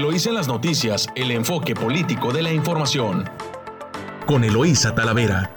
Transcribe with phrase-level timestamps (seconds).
[0.00, 3.28] Eloísa en las noticias, el enfoque político de la información.
[4.26, 5.54] Con Eloísa Talavera.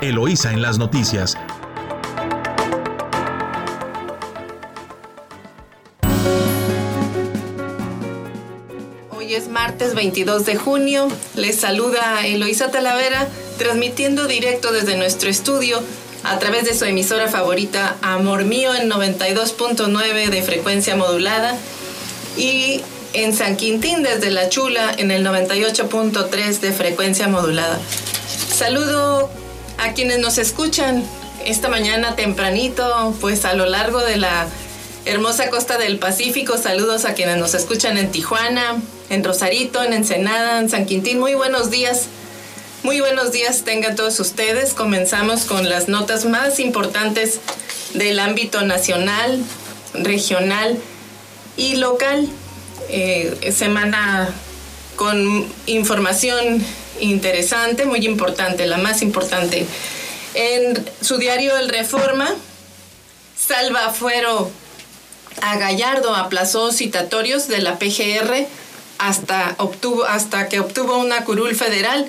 [0.00, 1.36] Eloísa en las noticias.
[9.10, 11.08] Hoy es martes 22 de junio.
[11.36, 13.28] Les saluda Eloísa Talavera,
[13.58, 15.82] transmitiendo directo desde nuestro estudio
[16.22, 21.58] a través de su emisora favorita Amor Mío en 92.9 de frecuencia modulada
[22.36, 27.78] y en San Quintín desde La Chula en el 98.3 de frecuencia modulada.
[28.54, 29.30] Saludo
[29.78, 31.04] a quienes nos escuchan
[31.44, 34.48] esta mañana tempranito, pues a lo largo de la
[35.04, 36.58] hermosa costa del Pacífico.
[36.58, 41.20] Saludos a quienes nos escuchan en Tijuana, en Rosarito, en Ensenada, en San Quintín.
[41.20, 42.06] Muy buenos días.
[42.82, 44.74] Muy buenos días tengan todos ustedes.
[44.74, 47.40] Comenzamos con las notas más importantes
[47.94, 49.40] del ámbito nacional,
[49.94, 50.78] regional
[51.56, 52.28] y local.
[52.88, 54.28] Eh, semana
[54.96, 56.64] con información
[57.00, 59.66] interesante, muy importante, la más importante.
[60.34, 62.28] En su diario El Reforma,
[63.36, 64.50] Salva Fuero
[65.42, 68.46] a Gallardo aplazó citatorios de la PGR
[68.98, 72.08] hasta, obtuvo, hasta que obtuvo una curul federal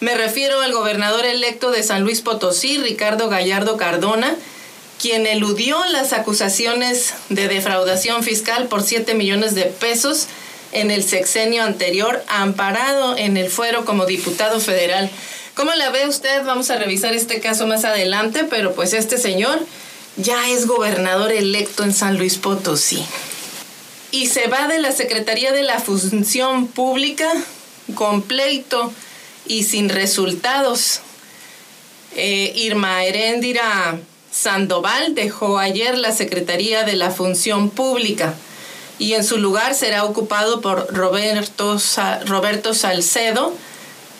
[0.00, 4.34] me refiero al gobernador electo de San Luis Potosí, Ricardo Gallardo Cardona,
[5.00, 10.26] quien eludió las acusaciones de defraudación fiscal por 7 millones de pesos
[10.72, 15.10] en el sexenio anterior, amparado en el fuero como diputado federal.
[15.54, 16.44] ¿Cómo la ve usted?
[16.44, 19.58] Vamos a revisar este caso más adelante, pero pues este señor
[20.16, 23.02] ya es gobernador electo en San Luis Potosí.
[24.12, 27.32] Y se va de la Secretaría de la Función Pública
[27.94, 28.92] con pleito
[29.46, 31.00] y sin resultados.
[32.16, 33.98] Eh, Irma Heréndira
[34.32, 38.34] Sandoval dejó ayer la Secretaría de la Función Pública
[38.98, 41.78] y en su lugar será ocupado por Roberto,
[42.26, 43.54] Roberto Salcedo,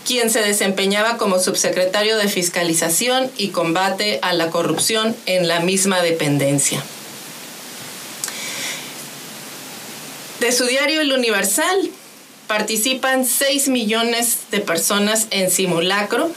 [0.07, 6.01] quien se desempeñaba como subsecretario de Fiscalización y Combate a la Corrupción en la misma
[6.01, 6.83] dependencia.
[10.41, 11.91] De su diario El Universal,
[12.47, 16.31] participan 6 millones de personas en simulacro.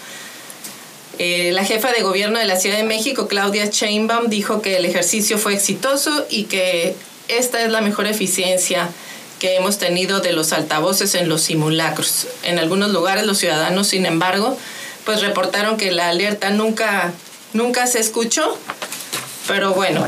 [1.20, 4.86] Eh, la jefa de gobierno de la Ciudad de México, Claudia Sheinbaum, dijo que el
[4.86, 6.96] ejercicio fue exitoso y que
[7.28, 8.90] esta es la mejor eficiencia
[9.40, 12.28] que hemos tenido de los altavoces en los simulacros.
[12.44, 14.58] En algunos lugares los ciudadanos, sin embargo,
[15.06, 17.14] pues reportaron que la alerta nunca,
[17.54, 18.58] nunca se escuchó,
[19.48, 20.08] pero bueno.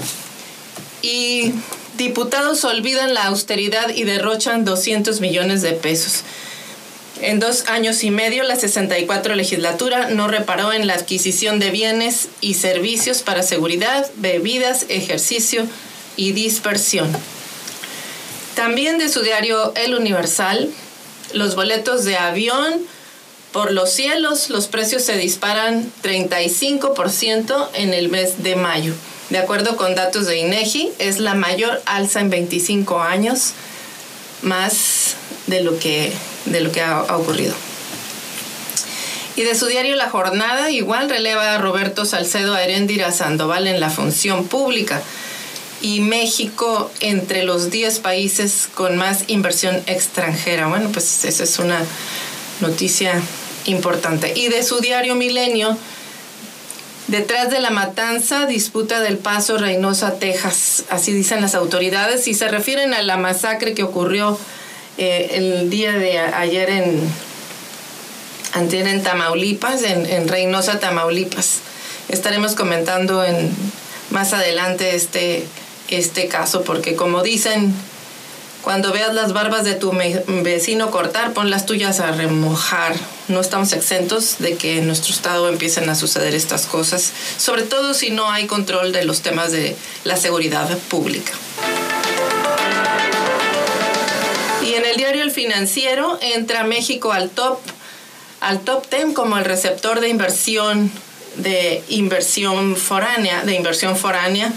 [1.01, 1.53] Y
[1.97, 6.23] Diputados olvidan la austeridad y derrochan 200 millones de pesos.
[7.21, 12.27] En dos años y medio, la 64 legislatura no reparó en la adquisición de bienes
[12.41, 15.65] y servicios para seguridad, bebidas, ejercicio
[16.17, 17.15] y dispersión.
[18.55, 20.69] También de su diario El Universal,
[21.33, 22.85] los boletos de avión
[23.51, 28.93] por los cielos, los precios se disparan 35% en el mes de mayo.
[29.29, 33.53] De acuerdo con datos de INEGI, es la mayor alza en 25 años,
[34.41, 35.15] más
[35.47, 36.11] de lo que,
[36.45, 37.53] de lo que ha, ocurrido.
[39.35, 43.89] Y de su diario La Jornada, igual releva a Roberto Salcedo a Sandoval en la
[43.89, 45.01] función pública
[45.81, 50.67] y México entre los 10 países con más inversión extranjera.
[50.67, 51.83] Bueno, pues esa es una
[52.61, 53.21] noticia
[53.65, 54.31] importante.
[54.35, 55.77] Y de su diario Milenio,
[57.07, 62.47] Detrás de la matanza, disputa del Paso Reynosa, Texas, así dicen las autoridades, y se
[62.47, 64.39] refieren a la masacre que ocurrió
[64.97, 67.01] eh, el día de ayer en,
[68.53, 71.59] en Tamaulipas, en, en, Reynosa, Tamaulipas.
[72.09, 73.51] Estaremos comentando en,
[74.11, 75.45] más adelante este,
[75.89, 77.73] este caso, porque como dicen
[78.65, 79.91] cuando veas las barbas de tu
[80.41, 82.95] vecino cortar, pon las tuyas a remojar.
[83.27, 87.93] No estamos exentos de que en nuestro estado empiecen a suceder estas cosas, sobre todo
[87.93, 91.31] si no hay control de los temas de la seguridad pública.
[95.35, 97.59] Financiero entra México al top
[98.39, 100.91] al top 10 como el receptor de inversión
[101.35, 104.51] de inversión foránea, de inversión foránea.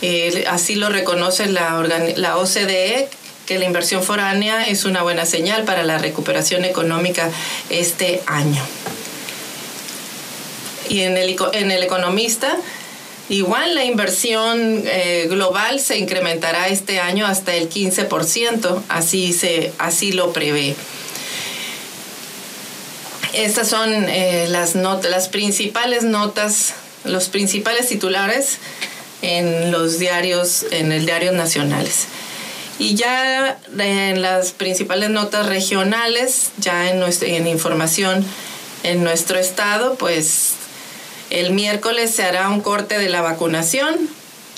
[0.00, 1.84] Eh, así lo reconoce la,
[2.16, 3.08] la OCDE,
[3.46, 7.30] que la inversión foránea es una buena señal para la recuperación económica
[7.68, 8.62] este año.
[10.88, 12.56] Y en el, en el economista,
[13.28, 20.12] igual la inversión eh, global se incrementará este año hasta el 15%, así, se, así
[20.12, 20.74] lo prevé.
[23.34, 28.58] Estas son eh, las, notas, las principales notas, los principales titulares
[29.22, 32.06] en los diarios, en el diario nacionales.
[32.78, 38.24] Y ya en las principales notas regionales, ya en, nuestra, en información
[38.84, 40.54] en nuestro estado, pues
[41.30, 43.96] el miércoles se hará un corte de la vacunación.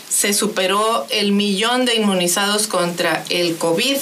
[0.08, 3.96] Se superó el millón de inmunizados contra el COVID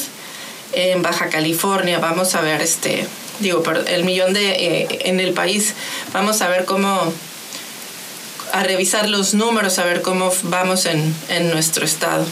[0.72, 1.98] en Baja California.
[1.98, 3.06] Vamos a ver este,
[3.40, 5.74] digo, el millón de eh, en el país.
[6.12, 7.12] Vamos a ver cómo
[8.52, 12.24] a revisar los números, a ver cómo vamos en, en nuestro estado.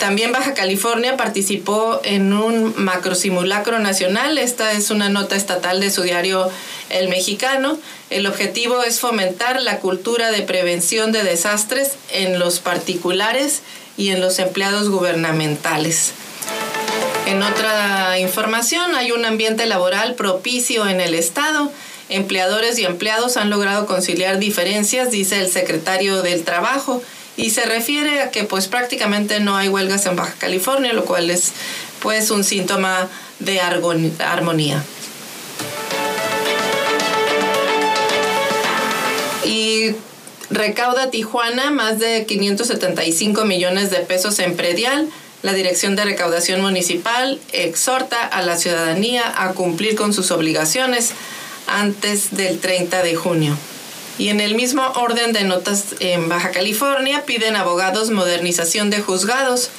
[0.00, 4.38] También Baja California participó en un macrosimulacro nacional.
[4.38, 6.48] Esta es una nota estatal de su diario
[6.88, 7.78] El Mexicano.
[8.08, 13.60] El objetivo es fomentar la cultura de prevención de desastres en los particulares
[13.98, 16.12] y en los empleados gubernamentales.
[17.26, 21.70] En otra información, hay un ambiente laboral propicio en el Estado.
[22.08, 27.02] Empleadores y empleados han logrado conciliar diferencias, dice el secretario del Trabajo
[27.36, 31.30] y se refiere a que pues prácticamente no hay huelgas en Baja California, lo cual
[31.30, 31.52] es
[32.00, 34.84] pues un síntoma de armonía.
[39.44, 39.94] Y
[40.50, 45.08] recauda Tijuana más de 575 millones de pesos en predial.
[45.42, 51.12] La Dirección de Recaudación Municipal exhorta a la ciudadanía a cumplir con sus obligaciones
[51.66, 53.56] antes del 30 de junio.
[54.20, 59.70] Y en el mismo orden de notas en Baja California piden abogados modernización de juzgados,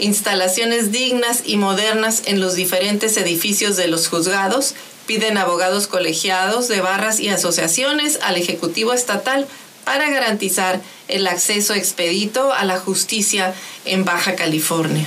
[0.00, 4.74] instalaciones dignas y modernas en los diferentes edificios de los juzgados,
[5.06, 9.46] piden abogados colegiados de barras y asociaciones al Ejecutivo Estatal
[9.84, 13.54] para garantizar el acceso expedito a la justicia
[13.84, 15.06] en Baja California.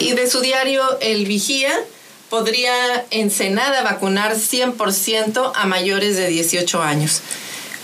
[0.00, 1.84] Y de su diario El Vigía,
[2.34, 7.20] podría Ensenada vacunar 100% a mayores de 18 años.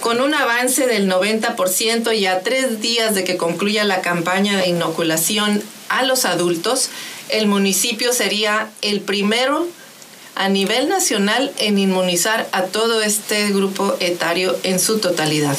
[0.00, 4.66] Con un avance del 90% y a tres días de que concluya la campaña de
[4.66, 6.90] inoculación a los adultos,
[7.28, 9.68] el municipio sería el primero
[10.34, 15.56] a nivel nacional en inmunizar a todo este grupo etario en su totalidad.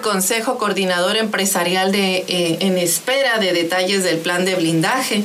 [0.00, 5.24] Consejo Coordinador Empresarial de, eh, en espera de detalles del plan de blindaje.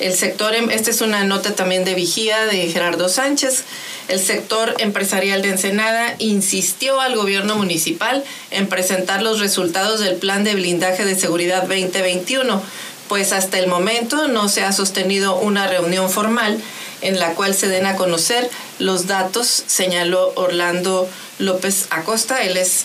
[0.00, 3.64] El sector, em, esta es una nota también de vigía de Gerardo Sánchez.
[4.06, 10.44] El sector empresarial de Ensenada insistió al gobierno municipal en presentar los resultados del plan
[10.44, 12.62] de blindaje de seguridad 2021,
[13.08, 16.60] pues hasta el momento no se ha sostenido una reunión formal
[17.00, 18.48] en la cual se den a conocer
[18.78, 22.42] los datos, señaló Orlando López Acosta.
[22.42, 22.84] Él es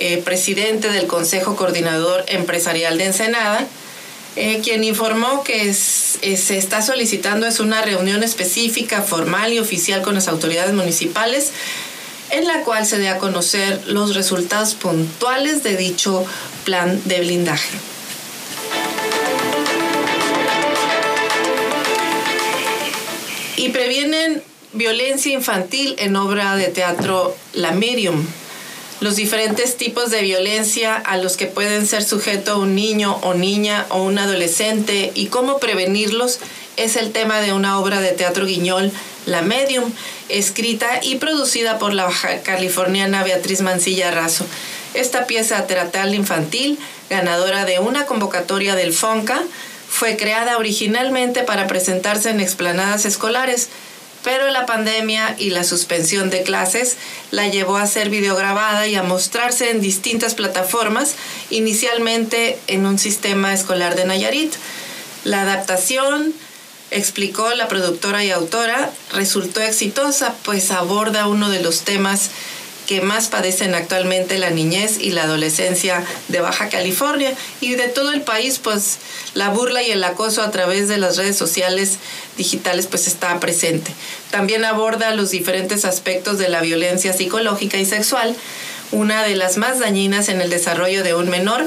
[0.00, 3.66] eh, presidente del Consejo Coordinador Empresarial de Ensenada,
[4.36, 10.14] eh, quien informó que se está solicitando es una reunión específica, formal y oficial con
[10.14, 11.50] las autoridades municipales,
[12.30, 16.24] en la cual se dé a conocer los resultados puntuales de dicho
[16.64, 17.78] plan de blindaje.
[23.56, 24.42] Y previenen
[24.72, 28.24] violencia infantil en obra de teatro La Medium
[29.00, 33.86] los diferentes tipos de violencia a los que pueden ser sujeto un niño o niña
[33.90, 36.40] o un adolescente y cómo prevenirlos
[36.76, 38.92] es el tema de una obra de teatro guiñol,
[39.26, 39.92] La Medium,
[40.28, 42.08] escrita y producida por la
[42.44, 44.46] californiana Beatriz Mancilla Razo.
[44.94, 46.78] Esta pieza teatral infantil,
[47.10, 49.42] ganadora de una convocatoria del FONCA,
[49.88, 53.68] fue creada originalmente para presentarse en explanadas escolares,
[54.24, 56.96] pero la pandemia y la suspensión de clases
[57.30, 61.14] la llevó a ser videograbada y a mostrarse en distintas plataformas,
[61.50, 64.54] inicialmente en un sistema escolar de Nayarit.
[65.24, 66.34] La adaptación,
[66.90, 72.30] explicó la productora y autora, resultó exitosa, pues aborda uno de los temas
[72.88, 78.12] que más padecen actualmente la niñez y la adolescencia de Baja California y de todo
[78.12, 78.96] el país, pues
[79.34, 81.98] la burla y el acoso a través de las redes sociales
[82.38, 83.92] digitales pues está presente.
[84.30, 88.34] También aborda los diferentes aspectos de la violencia psicológica y sexual,
[88.90, 91.66] una de las más dañinas en el desarrollo de un menor,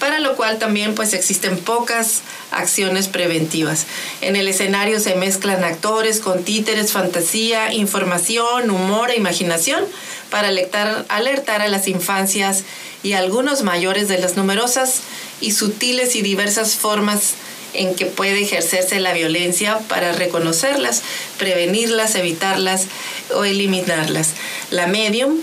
[0.00, 3.86] para lo cual también pues existen pocas acciones preventivas.
[4.22, 9.84] En el escenario se mezclan actores con títeres, fantasía, información, humor e imaginación
[10.30, 12.64] para alertar, alertar a las infancias
[13.02, 15.00] y a algunos mayores de las numerosas
[15.40, 17.34] y sutiles y diversas formas
[17.74, 21.02] en que puede ejercerse la violencia para reconocerlas,
[21.38, 22.86] prevenirlas, evitarlas
[23.34, 24.30] o eliminarlas.
[24.70, 25.38] La medium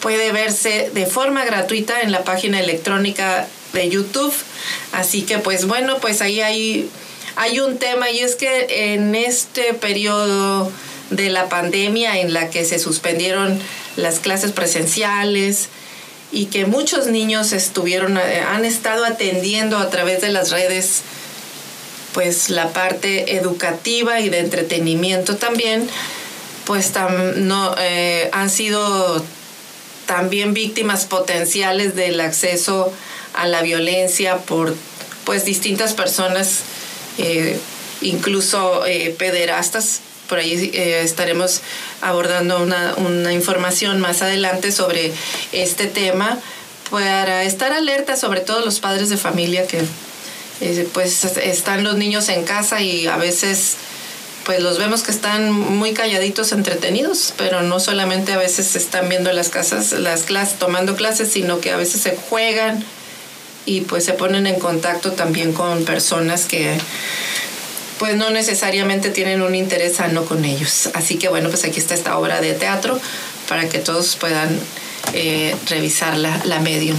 [0.00, 4.34] puede verse de forma gratuita en la página electrónica de YouTube.
[4.92, 6.88] Así que pues bueno, pues ahí hay,
[7.36, 10.70] hay un tema y es que en este periodo
[11.10, 13.60] de la pandemia en la que se suspendieron
[13.98, 15.68] las clases presenciales
[16.30, 21.02] y que muchos niños estuvieron, eh, han estado atendiendo a través de las redes
[22.14, 25.88] pues la parte educativa y de entretenimiento también,
[26.64, 26.92] pues
[27.36, 29.24] no, eh, han sido
[30.06, 32.92] también víctimas potenciales del acceso
[33.34, 34.74] a la violencia por
[35.24, 36.60] pues distintas personas,
[37.18, 37.58] eh,
[38.00, 38.84] incluso
[39.18, 40.00] pederastas.
[40.28, 41.62] Por ahí eh, estaremos
[42.00, 45.12] abordando una, información más adelante sobre
[45.52, 46.38] este tema
[46.90, 49.84] para estar alerta sobre todo los padres de familia que
[50.92, 53.76] pues están los niños en casa y a veces
[54.48, 59.30] pues los vemos que están muy calladitos, entretenidos, pero no solamente a veces están viendo
[59.30, 62.82] las casas, las clases, tomando clases, sino que a veces se juegan
[63.66, 66.78] y pues se ponen en contacto también con personas que
[67.98, 70.90] pues no necesariamente tienen un interés sano con ellos.
[70.94, 72.98] Así que bueno, pues aquí está esta obra de teatro
[73.48, 74.58] para que todos puedan
[75.14, 76.96] eh, revisarla, la medium.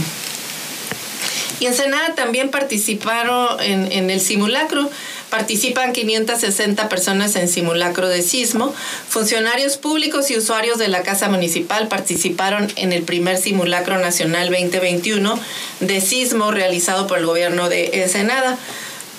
[1.59, 4.89] Y en Senada también participaron en, en el simulacro.
[5.29, 8.73] Participan 560 personas en simulacro de sismo.
[9.09, 15.39] Funcionarios públicos y usuarios de la Casa Municipal participaron en el primer simulacro nacional 2021
[15.81, 18.57] de sismo realizado por el gobierno de Ensenada.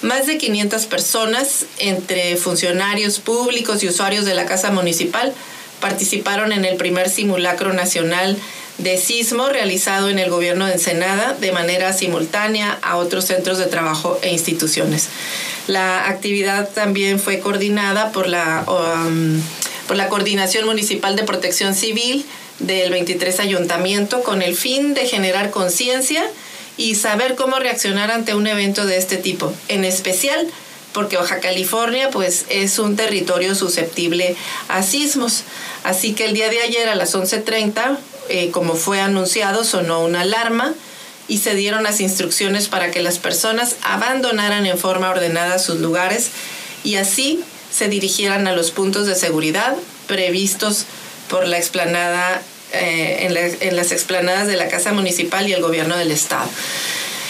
[0.03, 5.35] Más de 500 personas, entre funcionarios públicos y usuarios de la Casa Municipal,
[5.81, 8.37] participaron en el primer simulacro nacional
[8.79, 13.67] de sismo realizado en el gobierno de Ensenada de manera simultánea a otros centros de
[13.67, 15.09] trabajo e instituciones.
[15.67, 19.41] La actividad también fue coordinada por la, um,
[19.87, 22.25] por la Coordinación Municipal de Protección Civil
[22.59, 26.25] del 23 Ayuntamiento con el fin de generar conciencia
[26.81, 30.49] y saber cómo reaccionar ante un evento de este tipo, en especial
[30.95, 34.35] porque Baja California pues es un territorio susceptible
[34.69, 35.43] a sismos.
[35.85, 37.99] Así que el día de ayer a las 11.30
[38.31, 40.73] eh, como fue anunciado, sonó una alarma
[41.29, 46.31] y se dieron las instrucciones para que las personas abandonaran en forma ordenada sus lugares
[46.83, 50.87] y así se dirigieran a los puntos de seguridad previstos
[51.29, 52.41] por la explanada,
[52.73, 53.27] eh,
[53.61, 56.49] en, las explanadas de la Casa Municipal y el Gobierno del Estado.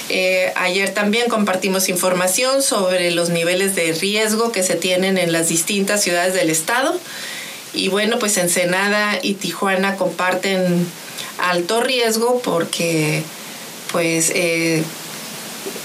[0.09, 5.49] Eh, ayer también compartimos información sobre los niveles de riesgo que se tienen en las
[5.49, 6.99] distintas ciudades del Estado
[7.73, 10.87] y bueno, pues Ensenada y Tijuana comparten
[11.39, 13.23] alto riesgo porque
[13.93, 14.83] pues eh,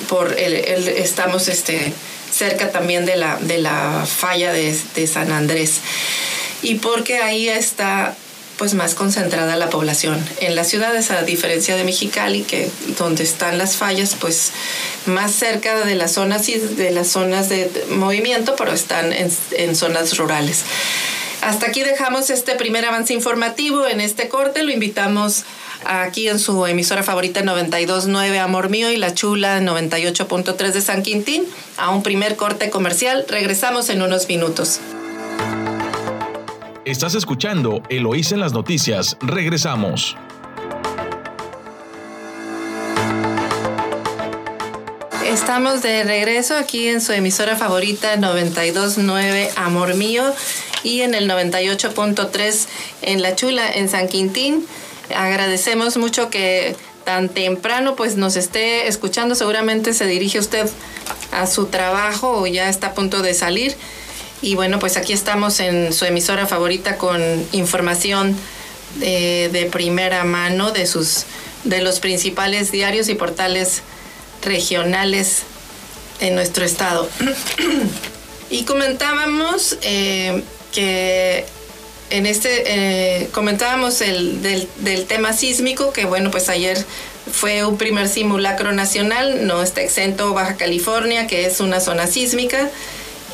[0.10, 1.94] por el, estamos este,
[2.32, 5.80] cerca también de la, de la falla de, de, San Andrés
[6.62, 8.16] y porque ahí está
[8.58, 10.24] pues más concentrada la población.
[10.40, 14.52] En las ciudades, a diferencia de Mexicali, que donde están las fallas, pues
[15.06, 20.18] más cerca de las zonas de las zonas de movimiento, pero están en, en zonas
[20.18, 20.64] rurales.
[21.42, 24.64] Hasta aquí dejamos este primer avance informativo en este corte.
[24.64, 25.44] Lo invitamos
[25.86, 31.46] aquí en su emisora favorita 92.9 Amor Mío y La Chula 98.3 de San Quintín
[31.78, 33.26] a un primer corte comercial.
[33.28, 34.80] Regresamos en unos minutos.
[36.86, 39.18] Estás escuchando Eloís en las noticias.
[39.20, 40.16] Regresamos.
[45.26, 50.32] Estamos de regreso aquí en su emisora favorita 929 Amor Mío
[50.84, 52.68] y en el 98.3
[53.02, 54.68] en La Chula, en San Quintín.
[55.16, 59.34] Agradecemos mucho que tan temprano pues nos esté escuchando.
[59.34, 60.70] Seguramente se dirige usted
[61.32, 63.76] a su trabajo o ya está a punto de salir.
[64.42, 68.36] Y bueno, pues aquí estamos en su emisora favorita con información
[68.96, 71.26] de, de primera mano de sus
[71.66, 73.82] de los principales diarios y portales
[74.44, 75.42] regionales
[76.22, 77.10] en nuestro estado.
[78.50, 81.46] y comentábamos eh, que
[82.12, 86.78] en este eh, comentábamos el, del, tema sísmico, que bueno, pues ayer
[87.32, 92.70] fue un primer simulacro nacional, no está exento Baja California, que es una zona sísmica,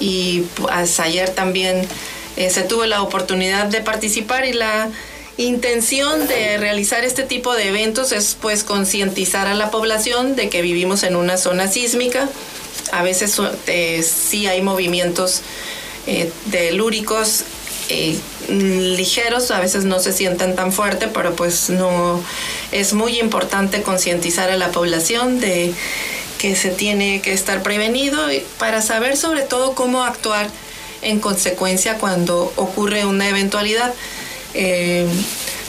[0.02, 1.88] y pues, ayer también
[2.36, 4.90] eh, se tuvo la oportunidad de participar y la
[5.38, 10.62] intención de realizar este tipo de eventos es pues concientizar a la población de que
[10.62, 12.28] vivimos en una zona sísmica.
[12.92, 15.42] A veces eh, sí hay movimientos
[16.08, 17.44] eh, telúricos
[17.90, 18.18] eh,
[18.50, 22.22] ligeros, a veces no se sienten tan fuerte, pero pues no
[22.72, 25.74] es muy importante concientizar a la población de
[26.42, 28.20] que se tiene que estar prevenido
[28.58, 30.50] para saber sobre todo cómo actuar
[31.04, 33.94] en consecuencia cuando ocurre una eventualidad.
[34.56, 35.06] Eh,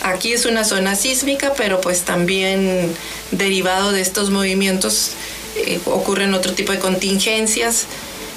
[0.02, 2.90] aquí es una zona sísmica, pero pues también
[3.32, 5.10] derivado de estos movimientos
[5.84, 7.84] ocurren otro tipo de contingencias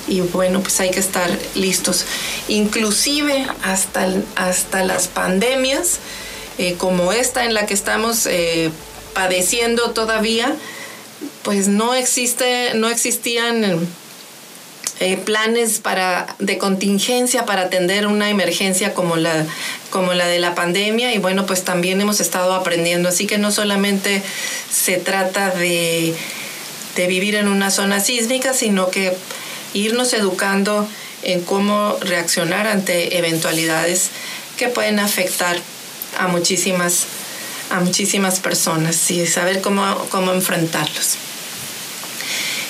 [0.05, 2.05] y bueno, pues hay que estar listos.
[2.49, 5.99] Inclusive hasta, hasta las pandemias,
[6.57, 8.71] eh, como esta en la que estamos eh,
[9.13, 10.53] padeciendo todavía,
[11.43, 13.87] pues no existe, no existían
[14.99, 19.45] eh, planes para, de contingencia para atender una emergencia como la,
[19.89, 23.09] como la de la pandemia y bueno, pues también hemos estado aprendiendo.
[23.09, 24.21] Así que no solamente
[24.71, 26.15] se trata de,
[26.95, 29.15] de vivir en una zona sísmica, sino que
[29.73, 30.87] irnos educando
[31.23, 34.11] en cómo reaccionar ante eventualidades
[34.57, 35.57] que pueden afectar
[36.17, 37.05] a muchísimas,
[37.69, 41.17] a muchísimas personas y saber cómo, cómo enfrentarlos.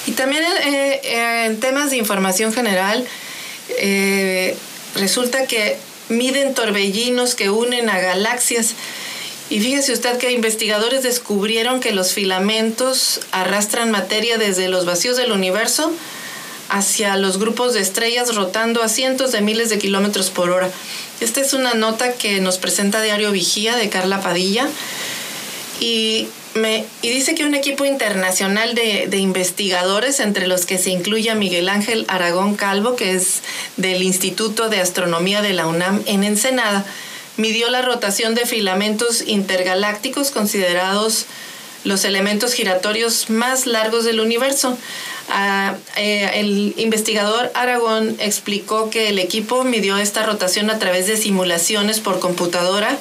[0.07, 3.05] Y también eh, en temas de información general,
[3.79, 4.55] eh,
[4.95, 5.77] resulta que
[6.09, 8.75] miden torbellinos que unen a galaxias.
[9.49, 15.31] Y fíjese usted que investigadores descubrieron que los filamentos arrastran materia desde los vacíos del
[15.31, 15.91] universo
[16.69, 20.69] hacia los grupos de estrellas rotando a cientos de miles de kilómetros por hora.
[21.21, 24.67] Esta es una nota que nos presenta Diario Vigía de Carla Padilla
[25.79, 30.89] y, me, y dice que un equipo internacional de, de investigadores, entre los que se
[30.89, 33.41] incluye a Miguel Ángel Aragón Calvo, que es
[33.77, 36.85] del Instituto de Astronomía de la UNAM en Ensenada,
[37.37, 41.25] midió la rotación de filamentos intergalácticos considerados
[41.83, 44.77] los elementos giratorios más largos del universo.
[45.29, 51.17] Ah, eh, el investigador Aragón explicó que el equipo midió esta rotación a través de
[51.17, 52.97] simulaciones por computadora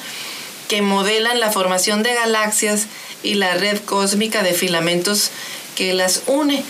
[0.69, 2.87] que modelan la formación de galaxias
[3.23, 5.31] y la red cósmica de filamentos
[5.75, 6.64] que las une.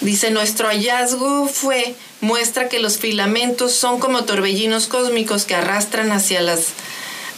[0.00, 6.40] Dice, nuestro hallazgo fue muestra que los filamentos son como torbellinos cósmicos que arrastran hacia
[6.40, 6.68] las,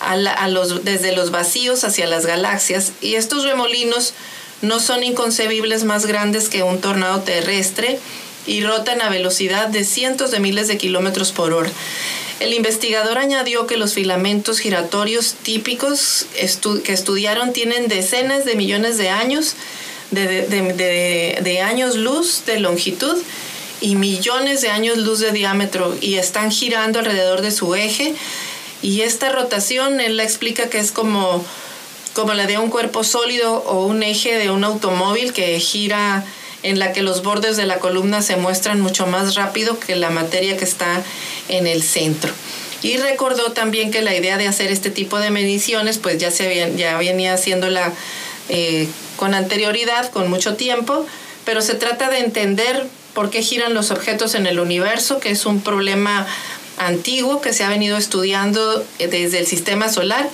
[0.00, 4.14] a los, desde los vacíos hacia las galaxias y estos remolinos
[4.62, 7.99] no son inconcebibles más grandes que un tornado terrestre
[8.47, 11.71] y rotan a velocidad de cientos de miles de kilómetros por hora.
[12.40, 16.26] El investigador añadió que los filamentos giratorios típicos
[16.85, 19.55] que estudiaron tienen decenas de millones de años
[20.11, 23.16] de, años luz de longitud
[23.81, 28.14] y millones de años luz de diámetro y están girando alrededor de su eje.
[28.83, 31.44] Y esta rotación, él la explica que es como
[32.14, 36.25] como la de un cuerpo sólido o un eje de un automóvil que gira
[36.62, 40.11] en la que los bordes de la columna se muestran mucho más rápido que la
[40.11, 41.03] materia que está
[41.48, 42.33] en el centro.
[42.83, 46.72] Y recordó también que la idea de hacer este tipo de mediciones pues ya, se
[46.77, 47.92] ya venía haciéndola
[48.48, 51.07] eh, con anterioridad, con mucho tiempo,
[51.44, 55.46] pero se trata de entender por qué giran los objetos en el universo, que es
[55.46, 56.27] un problema
[56.79, 60.29] antiguo que se ha venido estudiando desde el sistema solar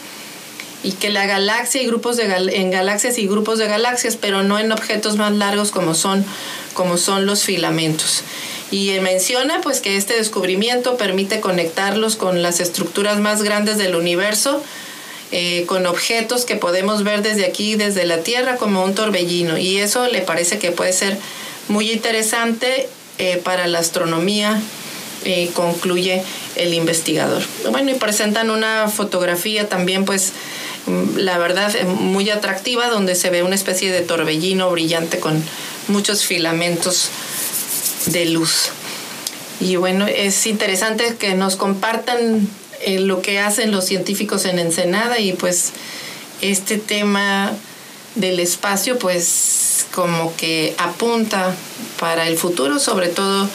[0.83, 4.59] y que la galaxia y grupos de en galaxias y grupos de galaxias, pero no
[4.59, 6.25] en objetos más largos como son,
[6.75, 8.23] como son los filamentos.
[8.71, 14.63] Y menciona pues que este descubrimiento permite conectarlos con las estructuras más grandes del universo,
[15.33, 19.59] eh, con objetos que podemos ver desde aquí, desde la Tierra, como un torbellino.
[19.59, 21.17] Y eso le parece que puede ser
[21.69, 22.89] muy interesante
[23.19, 24.61] eh, para la astronomía,
[25.53, 26.23] concluye
[26.57, 27.43] el investigador.
[27.71, 30.33] Bueno, y presentan una fotografía también pues
[31.17, 35.43] la verdad, muy atractiva, donde se ve una especie de torbellino brillante con
[35.89, 37.11] muchos filamentos
[38.07, 38.71] de luz.
[39.61, 42.49] Y bueno, es interesante que nos compartan
[42.81, 45.73] eh, lo que hacen los científicos en Ensenada y pues
[46.41, 47.53] este tema
[48.15, 51.55] del espacio pues como que apunta
[51.99, 53.49] para el futuro, sobre todo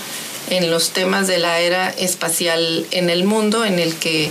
[0.53, 4.29] en los temas de la era espacial en el mundo, en el que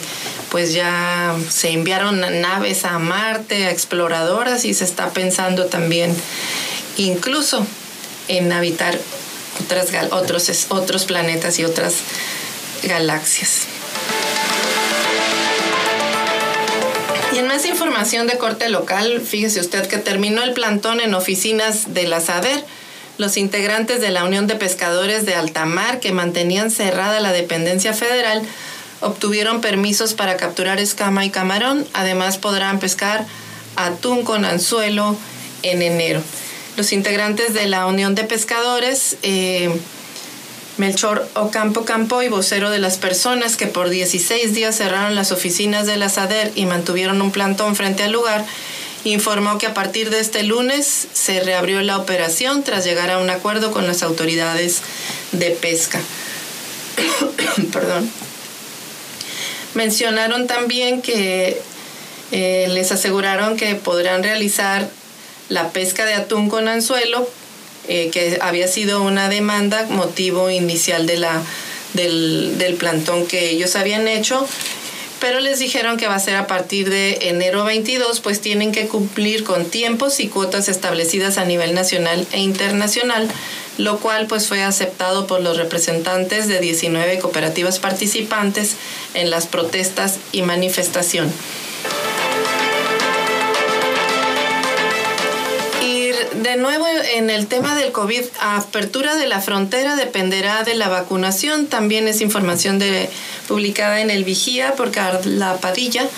[0.50, 6.14] pues ya se enviaron naves a Marte, a exploradoras y se está pensando también
[6.96, 7.66] incluso
[8.28, 8.98] en habitar
[9.64, 11.94] otras, otros, otros planetas y otras
[12.82, 13.62] galaxias.
[17.34, 21.94] Y en más información de corte local, fíjese usted que terminó el plantón en oficinas
[21.94, 22.62] de la SADER
[23.18, 28.42] los integrantes de la Unión de Pescadores de Altamar, que mantenían cerrada la dependencia federal,
[29.00, 31.86] obtuvieron permisos para capturar escama y camarón.
[31.92, 33.26] Además podrán pescar
[33.76, 35.16] atún con anzuelo
[35.62, 36.22] en enero.
[36.76, 39.70] Los integrantes de la Unión de Pescadores, eh,
[40.78, 45.86] Melchor Ocampo Campo y vocero de las personas que por 16 días cerraron las oficinas
[45.86, 48.44] de la SADER y mantuvieron un plantón frente al lugar,
[49.04, 53.30] informó que a partir de este lunes se reabrió la operación tras llegar a un
[53.30, 54.82] acuerdo con las autoridades
[55.32, 56.00] de pesca.
[57.72, 58.10] Perdón.
[59.74, 61.60] Mencionaron también que
[62.30, 64.88] eh, les aseguraron que podrán realizar
[65.48, 67.28] la pesca de atún con anzuelo
[67.88, 71.26] eh, que había sido una demanda motivo inicial del,
[71.94, 74.46] del plantón que ellos habían hecho
[75.22, 78.88] pero les dijeron que va a ser a partir de enero 22, pues tienen que
[78.88, 83.28] cumplir con tiempos y cuotas establecidas a nivel nacional e internacional,
[83.78, 88.74] lo cual pues fue aceptado por los representantes de 19 cooperativas participantes
[89.14, 91.32] en las protestas y manifestación.
[96.42, 101.66] De nuevo en el tema del COVID, apertura de la frontera dependerá de la vacunación.
[101.66, 102.80] También es información
[103.48, 106.08] publicada en el Vigía por Carla Padilla.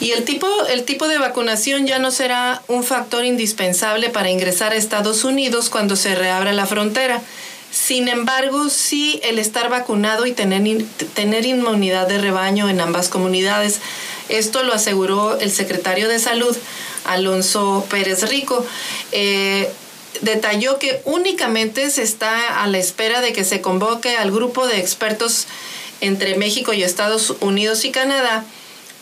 [0.00, 4.72] Y el tipo, el tipo de vacunación ya no será un factor indispensable para ingresar
[4.72, 7.22] a Estados Unidos cuando se reabra la frontera.
[7.70, 13.80] Sin embargo, sí el estar vacunado y tener, tener inmunidad de rebaño en ambas comunidades.
[14.28, 16.56] Esto lo aseguró el secretario de Salud,
[17.04, 18.64] Alonso Pérez Rico.
[19.12, 19.70] Eh,
[20.20, 24.78] detalló que únicamente se está a la espera de que se convoque al grupo de
[24.78, 25.46] expertos
[26.00, 28.44] entre México y Estados Unidos y Canadá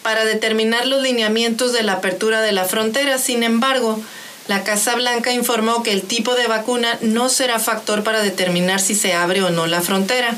[0.03, 3.19] para determinar los lineamientos de la apertura de la frontera.
[3.19, 4.01] Sin embargo,
[4.49, 8.95] la Casa Blanca informó que el tipo de vacuna no será factor para determinar si
[8.95, 10.37] se abre o no la frontera.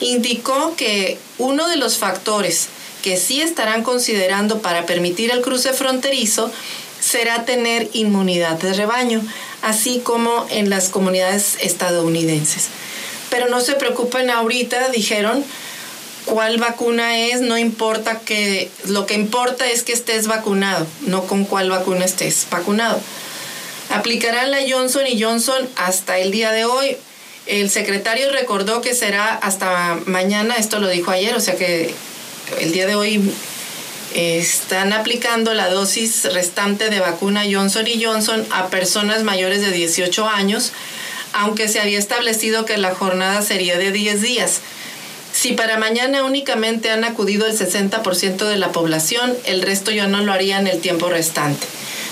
[0.00, 2.68] Indicó que uno de los factores
[3.02, 6.50] que sí estarán considerando para permitir el cruce fronterizo
[7.06, 9.22] será tener inmunidad de rebaño,
[9.62, 12.66] así como en las comunidades estadounidenses.
[13.30, 15.44] Pero no se preocupen ahorita, dijeron,
[16.24, 21.44] cuál vacuna es, no importa que, lo que importa es que estés vacunado, no con
[21.44, 23.00] cuál vacuna estés vacunado.
[23.90, 26.96] Aplicarán la Johnson y Johnson hasta el día de hoy.
[27.46, 31.94] El secretario recordó que será hasta mañana, esto lo dijo ayer, o sea que
[32.58, 33.32] el día de hoy
[34.16, 40.26] están aplicando la dosis restante de vacuna Johnson y Johnson a personas mayores de 18
[40.26, 40.72] años,
[41.34, 44.60] aunque se había establecido que la jornada sería de 10 días.
[45.32, 50.22] Si para mañana únicamente han acudido el 60% de la población, el resto ya no
[50.22, 51.66] lo harían el tiempo restante.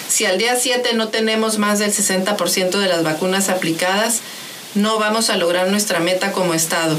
[0.07, 4.21] Si al día 7 no tenemos más del 60% de las vacunas aplicadas,
[4.75, 6.99] no vamos a lograr nuestra meta como Estado.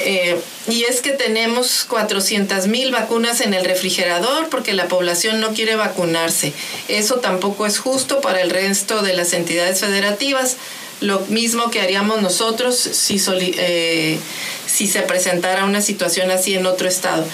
[0.00, 5.52] Eh, y es que tenemos 400 mil vacunas en el refrigerador porque la población no
[5.52, 6.52] quiere vacunarse.
[6.88, 10.56] Eso tampoco es justo para el resto de las entidades federativas.
[11.00, 14.18] Lo mismo que haríamos nosotros si, eh,
[14.66, 17.24] si se presentara una situación así en otro estado.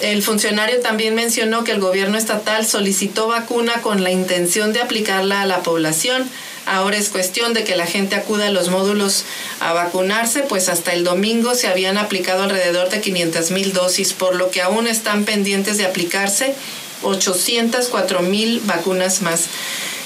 [0.00, 5.42] El funcionario también mencionó que el gobierno estatal solicitó vacuna con la intención de aplicarla
[5.42, 6.28] a la población
[6.68, 9.24] Ahora es cuestión de que la gente acuda a los módulos
[9.60, 14.36] a vacunarse, pues hasta el domingo se habían aplicado alrededor de 500 mil dosis, por
[14.36, 16.54] lo que aún están pendientes de aplicarse
[17.02, 19.46] 804 mil vacunas más.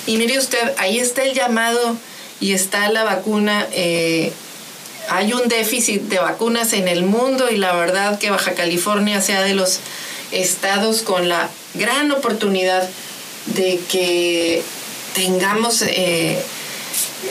[0.07, 1.97] Y mire usted, ahí está el llamado
[2.41, 3.67] y está la vacuna.
[3.73, 4.33] Eh,
[5.09, 9.43] hay un déficit de vacunas en el mundo y la verdad que Baja California sea
[9.43, 9.81] de los
[10.31, 12.89] estados con la gran oportunidad
[13.47, 14.63] de que
[15.15, 16.43] tengamos eh,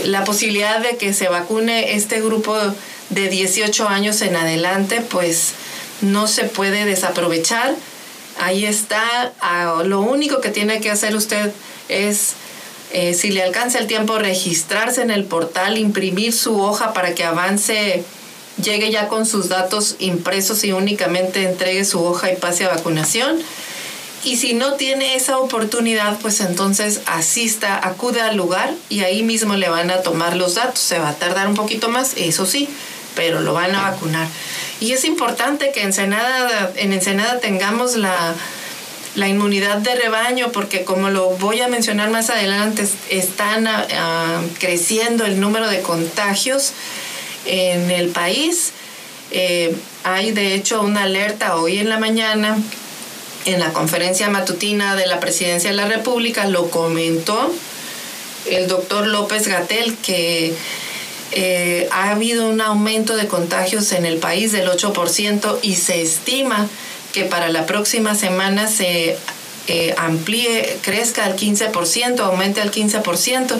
[0.06, 2.58] la posibilidad de que se vacune este grupo
[3.10, 5.54] de 18 años en adelante, pues
[6.02, 7.76] no se puede desaprovechar.
[8.39, 9.34] Ahí está.
[9.41, 11.52] Ah, lo único que tiene que hacer usted
[11.89, 12.34] es,
[12.94, 17.24] eh, si le alcanza el tiempo, registrarse en el portal, imprimir su hoja para que
[17.24, 18.04] avance,
[18.62, 23.39] llegue ya con sus datos impresos y únicamente entregue su hoja y pase a vacunación
[24.23, 29.55] y si no tiene esa oportunidad, pues entonces asista, acude al lugar y ahí mismo
[29.55, 30.79] le van a tomar los datos.
[30.79, 32.69] Se va a tardar un poquito más, eso sí,
[33.15, 34.27] pero lo van a vacunar.
[34.79, 38.36] Y es importante que en Ensenada, en Ensenada tengamos la,
[39.15, 45.25] la inmunidad de rebaño, porque como lo voy a mencionar más adelante, están ah, creciendo
[45.25, 46.73] el número de contagios
[47.45, 48.71] en el país.
[49.31, 52.57] Eh, hay de hecho una alerta hoy en la mañana
[53.45, 57.54] en la conferencia matutina de la Presidencia de la República lo comentó
[58.49, 60.54] el doctor López Gatel que
[61.32, 66.67] eh, ha habido un aumento de contagios en el país del 8% y se estima
[67.13, 69.17] que para la próxima semana se
[69.67, 73.56] eh, amplíe, crezca al 15%, aumente al 15%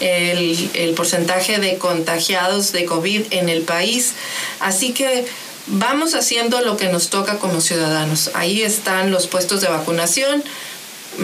[0.00, 4.14] el, el porcentaje de contagiados de COVID en el país.
[4.60, 5.26] Así que
[5.68, 8.30] vamos haciendo lo que nos toca como ciudadanos.
[8.34, 10.42] Ahí están los puestos de vacunación.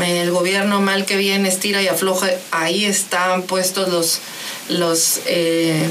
[0.00, 2.28] El gobierno mal que viene estira y afloja.
[2.50, 4.20] Ahí están puestos los,
[4.68, 5.88] los, eh,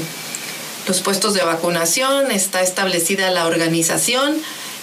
[0.86, 2.30] los puestos de vacunación.
[2.30, 4.36] Está establecida la organización.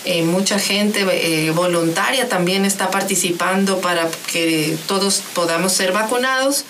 [0.03, 6.65] Eh, mucha gente eh, voluntaria también está participando para que todos podamos ser vacunados.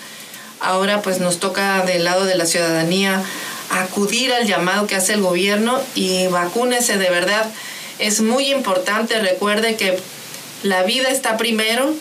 [0.60, 3.24] Ahora pues nos toca del lado de la ciudadanía
[3.72, 7.50] acudir al llamado que hace el gobierno y vacúnese de verdad.
[8.00, 9.98] Es muy importante, recuerde que
[10.64, 11.94] la vida está primero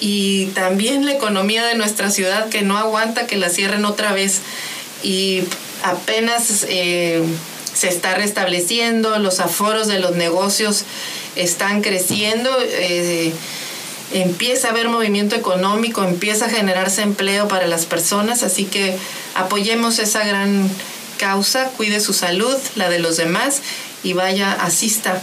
[0.00, 4.40] y también la economía de nuestra ciudad que no aguanta que la cierren otra vez
[5.02, 5.44] y
[5.82, 7.22] apenas eh,
[7.72, 10.84] se está restableciendo, los aforos de los negocios
[11.36, 12.50] están creciendo.
[12.62, 13.32] Eh,
[14.12, 18.96] empieza a haber movimiento económico, empieza a generarse empleo para las personas, así que
[19.34, 20.70] apoyemos esa gran
[21.18, 23.62] causa, cuide su salud, la de los demás
[24.02, 25.20] y vaya, asista,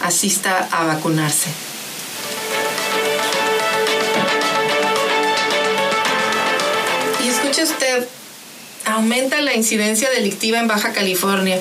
[0.00, 1.50] asista a vacunarse.
[7.24, 8.08] Y escuche usted,
[8.84, 11.60] aumenta la incidencia delictiva en Baja California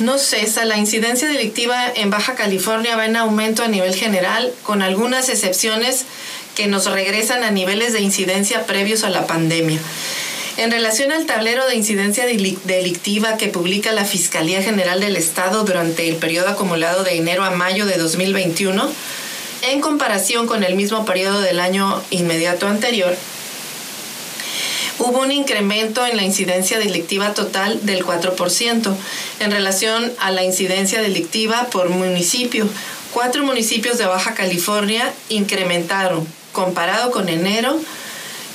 [0.00, 0.64] no cesa.
[0.64, 6.04] La incidencia delictiva en Baja California va en aumento a nivel general, con algunas excepciones
[6.56, 9.78] que nos regresan a niveles de incidencia previos a la pandemia.
[10.60, 16.06] En relación al tablero de incidencia delictiva que publica la Fiscalía General del Estado durante
[16.06, 18.92] el periodo acumulado de enero a mayo de 2021,
[19.70, 23.16] en comparación con el mismo periodo del año inmediato anterior,
[24.98, 28.94] hubo un incremento en la incidencia delictiva total del 4%
[29.40, 32.68] en relación a la incidencia delictiva por municipio.
[33.14, 37.80] Cuatro municipios de Baja California incrementaron, comparado con enero,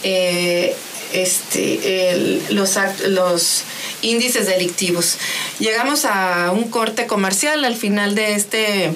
[0.04, 0.76] eh,
[1.16, 3.64] este, los,
[4.02, 5.18] índices delictivos.
[5.60, 8.94] Llegamos a un corte comercial al final de este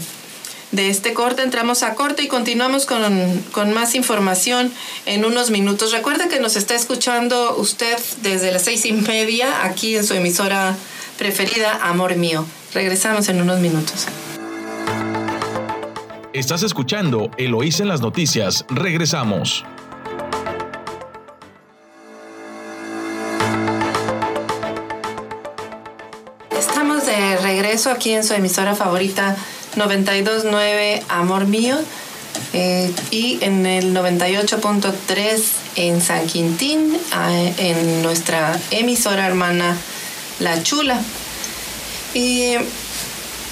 [0.72, 1.42] de este corte.
[1.42, 4.72] Entramos a corte y continuamos con, más información
[5.06, 5.92] en unos minutos.
[5.92, 10.76] Recuerda que nos está escuchando usted desde las seis y media aquí en su emisora
[11.18, 12.46] preferida, Amor Mío.
[12.74, 14.06] Regresamos en unos minutos.
[16.34, 18.66] Estás escuchando Eloís en las noticias.
[18.70, 19.66] Regresamos.
[27.70, 29.36] Regreso aquí en su emisora favorita
[29.76, 31.78] 92.9 Amor Mío
[32.54, 35.42] eh, y en el 98.3
[35.76, 37.00] en San Quintín,
[37.60, 39.78] en nuestra emisora hermana
[40.40, 41.00] La Chula.
[42.16, 42.56] Y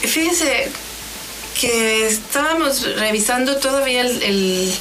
[0.01, 0.71] fíjense
[1.61, 4.73] que estábamos revisando todavía el,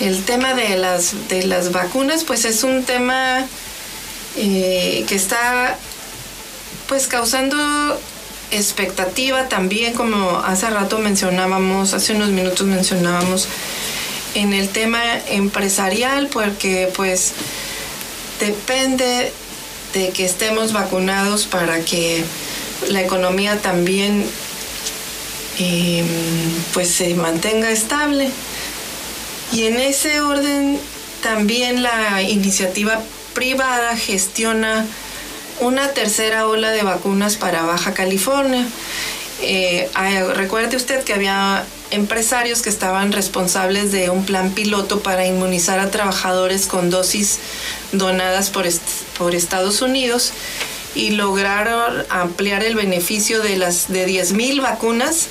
[0.00, 3.46] el, tema de las, de las vacunas, pues es un tema
[4.36, 5.78] eh, que está
[6.88, 7.56] pues causando
[8.50, 13.48] expectativa también, como hace rato mencionábamos, hace unos minutos mencionábamos,
[14.34, 17.32] en el tema empresarial, porque pues
[18.40, 19.32] depende
[19.92, 22.24] de que estemos vacunados para que
[22.88, 24.24] la economía también
[25.58, 26.06] em,
[26.72, 28.30] pues se mantenga estable.
[29.52, 30.78] Y en ese orden
[31.22, 33.00] también la iniciativa
[33.34, 34.86] privada gestiona
[35.60, 38.66] una tercera ola de vacunas para Baja California.
[39.42, 39.88] Eh,
[40.34, 45.90] recuerde usted que había empresarios que estaban responsables de un plan piloto para inmunizar a
[45.90, 47.38] trabajadores con dosis
[47.92, 48.66] donadas por,
[49.18, 50.32] por Estados Unidos
[50.94, 55.28] y lograron ampliar el beneficio de las de 10.000 vacunas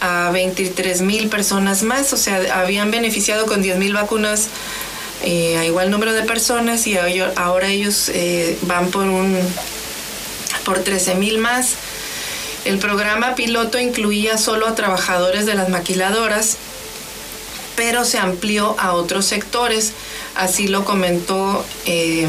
[0.00, 4.48] a 23.000 personas más, o sea, habían beneficiado con 10.000 vacunas
[5.22, 6.96] eh, a igual número de personas y
[7.36, 9.38] ahora ellos eh, van por un
[10.64, 11.74] por 13 mil más.
[12.64, 16.56] El programa piloto incluía solo a trabajadores de las maquiladoras,
[17.76, 19.92] pero se amplió a otros sectores.
[20.34, 22.28] Así lo comentó, eh,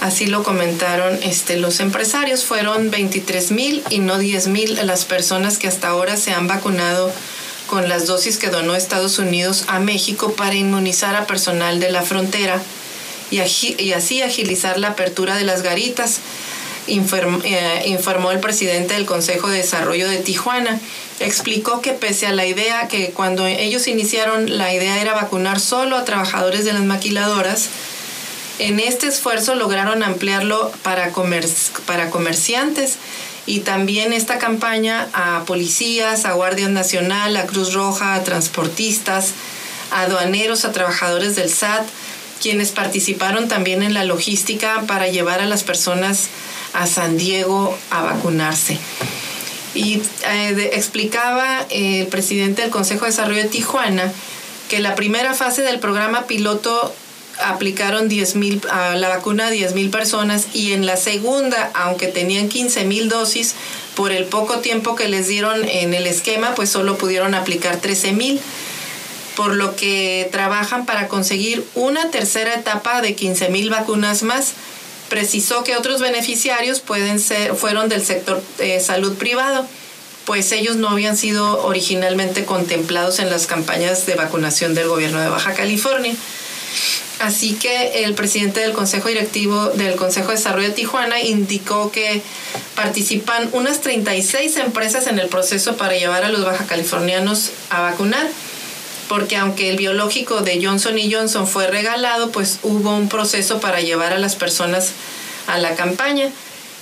[0.00, 2.44] así lo comentaron este, los empresarios.
[2.44, 7.10] Fueron 23 mil y no 10 mil las personas que hasta ahora se han vacunado
[7.70, 12.02] con las dosis que donó Estados Unidos a México para inmunizar a personal de la
[12.02, 12.60] frontera
[13.30, 16.18] y, así agilizar la apertura de las garitas,
[16.88, 20.80] eh, informó el presidente del Consejo de Desarrollo de Tijuana.
[21.20, 25.96] Explicó que pese a la idea que cuando ellos iniciaron la idea era vacunar solo
[25.96, 27.68] a trabajadores de las maquiladoras,
[28.58, 31.12] en este esfuerzo lograron ampliarlo para,
[31.86, 32.96] para comerciantes
[33.50, 39.32] y también esta campaña a policías, a Guardia Nacional, a Cruz Roja, a transportistas,
[39.90, 41.84] a aduaneros, a trabajadores del SAT,
[42.40, 46.28] quienes participaron también en la logística para llevar a las personas
[46.74, 48.78] a San Diego a vacunarse.
[49.74, 54.12] Y eh, explicaba el presidente del Consejo de Desarrollo de Tijuana
[54.68, 56.94] que la primera fase del programa piloto
[57.44, 58.34] aplicaron 10
[58.70, 63.08] a la vacuna a 10 mil personas y en la segunda, aunque tenían 15 mil
[63.08, 63.54] dosis,
[63.94, 68.12] por el poco tiempo que les dieron en el esquema, pues solo pudieron aplicar 13
[68.12, 68.40] mil.
[69.36, 74.52] por lo que trabajan para conseguir una tercera etapa de 15 mil vacunas más.
[75.08, 79.66] Precisó que otros beneficiarios pueden ser, fueron del sector de salud privado,
[80.26, 85.28] pues ellos no habían sido originalmente contemplados en las campañas de vacunación del gobierno de
[85.28, 86.14] Baja California.
[87.20, 92.22] Así que el presidente del Consejo Directivo del Consejo de Desarrollo de Tijuana indicó que
[92.74, 98.26] participan unas 36 empresas en el proceso para llevar a los baja californianos a vacunar,
[99.06, 103.82] porque aunque el biológico de Johnson y Johnson fue regalado, pues hubo un proceso para
[103.82, 104.92] llevar a las personas
[105.46, 106.30] a la campaña.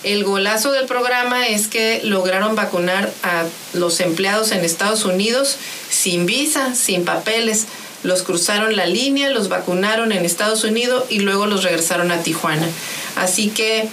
[0.04, 5.56] El golazo del programa es que lograron vacunar a los empleados en Estados Unidos
[5.90, 7.66] sin visa, sin papeles
[8.02, 12.68] los cruzaron la línea, los vacunaron en Estados Unidos y luego los regresaron a Tijuana.
[13.16, 13.88] Así que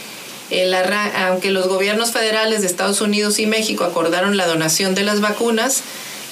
[1.16, 5.82] aunque los gobiernos federales de Estados Unidos y México acordaron la donación de las vacunas,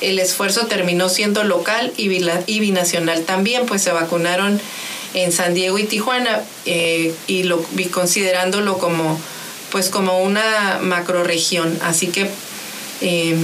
[0.01, 2.09] el esfuerzo terminó siendo local y,
[2.59, 4.59] binacional también, pues se vacunaron
[5.13, 9.19] en San Diego y Tijuana eh, y, lo, considerándolo como,
[9.71, 11.79] pues como una macroregión.
[11.81, 12.29] Así que,
[13.01, 13.36] eh,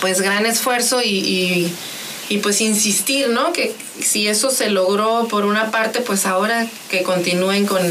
[0.00, 1.72] pues gran esfuerzo y
[2.38, 3.52] pues insistir, ¿no?
[3.52, 7.82] Que si eso se logró por una parte, pues ahora que continúen con,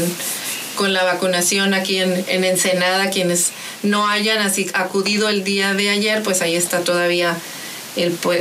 [0.92, 6.42] la vacunación aquí en, Ensenada, quienes no hayan así acudido el día de ayer, pues
[6.42, 7.34] ahí está todavía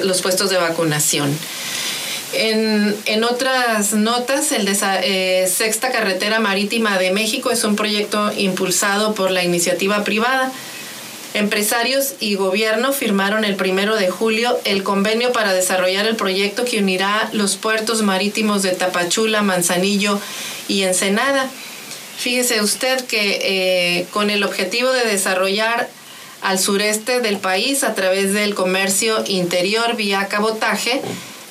[0.04, 1.38] los puestos de vacunación.
[2.34, 9.16] En, otras notas, el de eh, Sexta Carretera Marítima de México es un proyecto impulsado
[9.16, 10.52] por la iniciativa privada
[11.36, 16.80] Empresarios y gobierno firmaron el primero de julio el convenio para desarrollar el proyecto que
[16.80, 20.18] unirá los puertos marítimos de Tapachula, Manzanillo
[20.70, 21.50] y Ensenada.
[22.18, 25.90] Fíjese usted que eh, con el objetivo de desarrollar
[26.42, 31.02] al sureste del país a través del comercio interior vía cabotaje,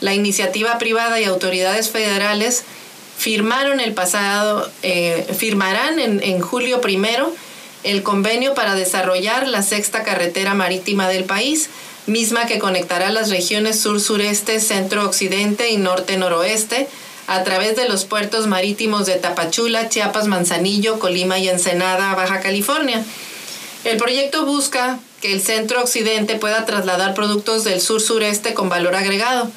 [0.01, 2.64] la iniciativa privada y autoridades federales
[3.18, 7.35] firmaron el pasado, eh, firmarán en, en julio primero
[7.85, 11.68] el convenio para desarrollar la sexta carretera marítima del país,
[12.07, 16.88] misma que conectará las regiones sur-sureste, centro-occidente y norte-noroeste
[17.27, 23.03] a través de los puertos marítimos de Tapachula, Chiapas, Manzanillo, Colima y Ensenada, Baja California.
[23.85, 29.51] El proyecto busca que el centro-occidente pueda trasladar productos del sur-sureste con valor agregado,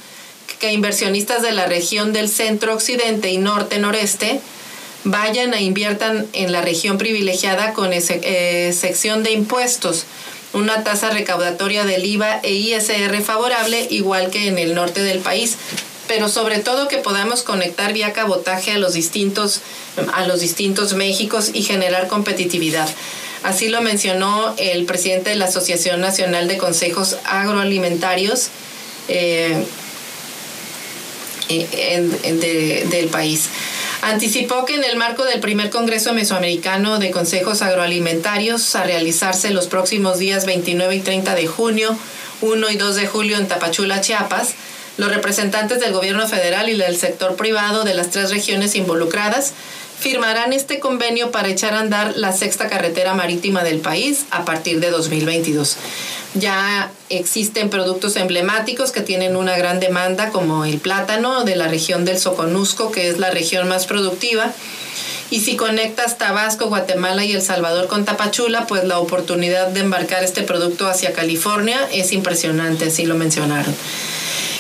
[0.60, 4.40] que inversionistas de la región del centro-occidente y norte-noreste
[5.04, 10.06] vayan e inviertan en la región privilegiada con eh, sección de impuestos,
[10.54, 15.58] una tasa recaudatoria del IVA e ISR favorable, igual que en el norte del país,
[16.08, 19.62] pero sobre todo que podamos conectar vía cabotaje a los distintos,
[20.14, 22.90] a los distintos Méxicos y generar competitividad.
[23.44, 28.50] Así lo mencionó el presidente de la Asociación Nacional de Consejos Agroalimentarios
[29.10, 29.64] eh,
[31.50, 33.50] del país.
[34.02, 39.68] Anticipó que en el marco del primer Congreso Mesoamericano de Consejos Agroalimentarios a realizarse los
[39.68, 41.98] próximos días 29 y 30 de junio,
[42.42, 44.54] 1 y 2 de julio en Tapachula, Chiapas,
[44.98, 49.54] los representantes del gobierno federal y del sector privado de las tres regiones involucradas
[50.00, 54.80] firmarán este convenio para echar a andar la sexta carretera marítima del país a partir
[54.80, 55.78] de 2022.
[56.36, 62.06] Ya existen productos emblemáticos que tienen una gran demanda como el plátano de la región
[62.06, 64.54] del Soconusco, que es la región más productiva.
[65.30, 70.24] Y si conectas Tabasco, Guatemala y El Salvador con Tapachula, pues la oportunidad de embarcar
[70.24, 73.76] este producto hacia California es impresionante, así lo mencionaron.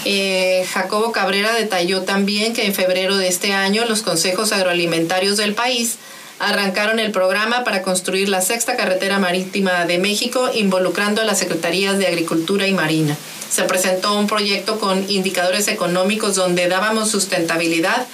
[0.05, 5.53] Eh, Jacobo Cabrera detalló también que en febrero de este año los consejos agroalimentarios del
[5.53, 5.97] país
[6.39, 11.97] arrancaron el programa para construir la sexta carretera marítima de México involucrando a las secretarías
[11.97, 13.17] de Agricultura y Marina.
[13.49, 18.05] Se presentó un proyecto con indicadores económicos donde dábamos sustentabilidad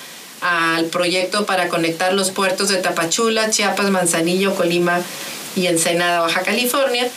[0.42, 5.02] al proyecto para conectar los puertos de Tapachula, Chiapas, Manzanillo, Colima
[5.56, 7.10] y Ensenada, Baja California,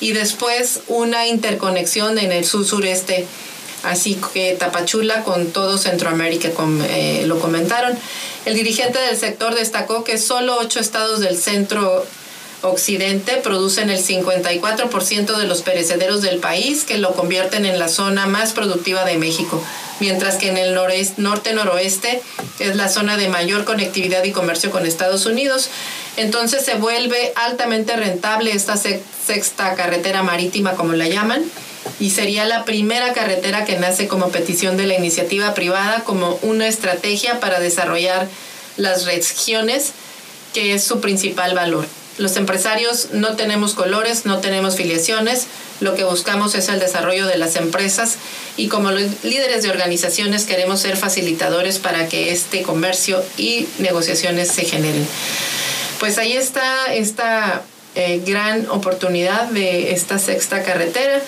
[0.00, 3.26] y después una interconexión en el sur-sureste
[3.82, 6.50] así que Tapachula con todo Centroamérica,
[6.88, 7.96] eh, lo comentaron.
[8.44, 12.04] El dirigente del sector destacó que solo ocho estados del centro
[12.62, 18.26] occidente producen el 54% de los perecederos del país, que lo convierten en la zona
[18.26, 19.62] más productiva de México,
[20.00, 22.22] mientras que en el norte-noroeste
[22.60, 25.70] es la zona de mayor conectividad y comercio con Estados Unidos.
[26.16, 31.44] Entonces se vuelve altamente rentable esta sexta carretera marítima, como la llaman,
[32.00, 36.68] y sería la primera carretera que nace como petición de la iniciativa privada como una
[36.68, 38.28] estrategia para desarrollar
[38.76, 39.92] las regiones,
[40.54, 41.86] que es su principal valor.
[42.18, 45.46] Los empresarios no tenemos colores, no tenemos filiaciones,
[45.80, 48.16] lo que buscamos es el desarrollo de las empresas
[48.56, 54.64] y como líderes de organizaciones queremos ser facilitadores para que este comercio y negociaciones se
[54.64, 55.06] generen.
[55.98, 57.62] Pues ahí está esta
[57.94, 61.20] eh, gran oportunidad de esta sexta carretera.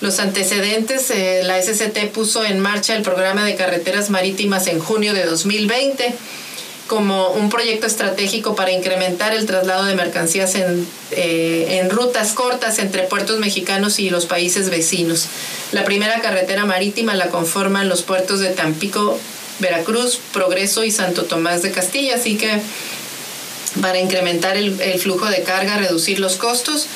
[0.00, 5.12] Los antecedentes, eh, la SCT puso en marcha el programa de carreteras marítimas en junio
[5.12, 6.14] de 2020
[6.86, 12.80] como un proyecto estratégico para incrementar el traslado de mercancías en, eh, en, rutas cortas
[12.80, 15.26] entre puertos mexicanos y los países vecinos.
[15.70, 19.20] La primera carretera marítima la conforman los puertos de Tampico,
[19.60, 22.60] Veracruz, Progreso y Santo Tomás de Castilla, así que
[23.80, 26.88] para incrementar el, el flujo de carga, reducir los costos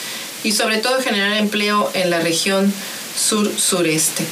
[0.44, 2.72] y sobre todo generar empleo en la región
[3.16, 4.24] sur-sureste.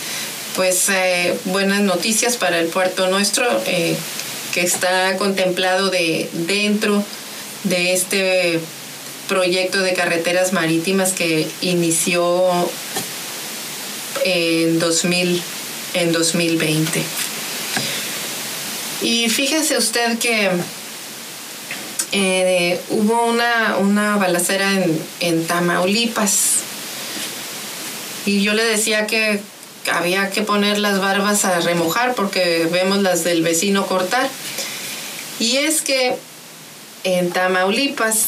[0.54, 3.44] Pues eh, buenas noticias para el puerto nuestro.
[3.66, 3.96] Eh,
[4.52, 7.02] que está contemplado de, dentro
[7.64, 8.60] de este
[9.28, 12.44] proyecto de carreteras marítimas que inició
[14.24, 15.42] en, 2000,
[15.94, 17.02] en 2020.
[19.00, 20.50] Y fíjese usted que
[22.12, 26.58] eh, hubo una, una balacera en, en Tamaulipas
[28.24, 29.40] y yo le decía que
[29.90, 34.28] había que poner las barbas a remojar porque vemos las del vecino cortar.
[35.40, 36.14] Y es que
[37.04, 38.26] en Tamaulipas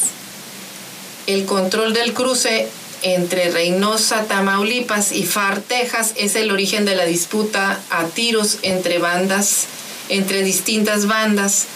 [1.27, 2.69] el control del cruce
[3.03, 8.99] entre Reynosa, Tamaulipas y Far, Texas es el origen de la disputa a tiros entre
[8.99, 9.67] bandas,
[10.09, 11.67] entre distintas bandas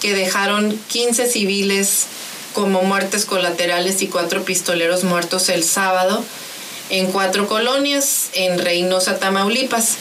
[0.00, 2.06] que dejaron 15 civiles
[2.54, 6.24] como muertes colaterales y cuatro pistoleros muertos el sábado
[6.90, 9.96] en cuatro colonias en Reynosa, Tamaulipas.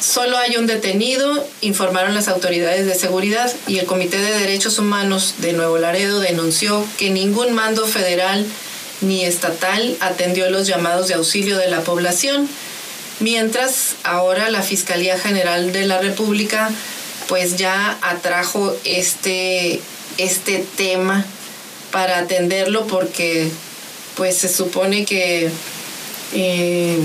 [0.00, 5.34] Solo hay un detenido, informaron las autoridades de seguridad y el Comité de Derechos Humanos
[5.38, 8.46] de Nuevo Laredo denunció que ningún mando federal
[9.02, 12.48] ni estatal atendió los llamados de auxilio de la población,
[13.18, 16.70] mientras ahora la Fiscalía General de la República
[17.30, 19.80] pues ya atrajo este,
[20.18, 21.24] este tema
[21.92, 23.48] para atenderlo porque
[24.16, 25.48] pues se supone que
[26.34, 26.98] eh,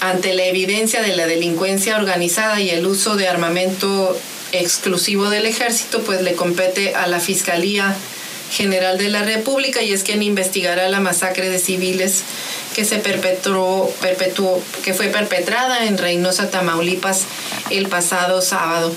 [0.00, 4.16] ante la evidencia de la delincuencia organizada y el uso de armamento
[4.52, 7.96] exclusivo del ejército, pues le compete a la Fiscalía
[8.52, 12.22] General de la República y es quien investigará la masacre de civiles
[12.76, 17.22] que se perpetró, perpetuó, que fue perpetrada en Reynosa, Tamaulipas,
[17.70, 18.94] el pasado sábado.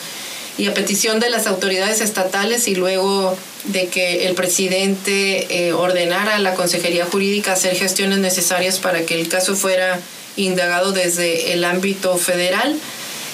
[0.58, 6.36] Y a petición de las autoridades estatales y luego de que el presidente eh, ordenara
[6.36, 10.00] a la Consejería Jurídica hacer gestiones necesarias para que el caso fuera
[10.36, 12.76] indagado desde el ámbito federal.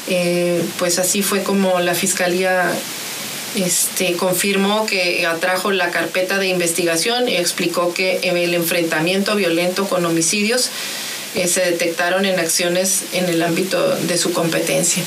[0.09, 2.73] Eh, pues así fue como la Fiscalía
[3.55, 10.05] este, confirmó que atrajo la carpeta de investigación y explicó que el enfrentamiento violento con
[10.05, 10.71] homicidios
[11.35, 15.03] eh, se detectaron en acciones en el ámbito de su competencia.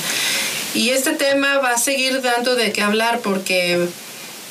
[0.73, 3.87] Y este tema va a seguir dando de qué hablar porque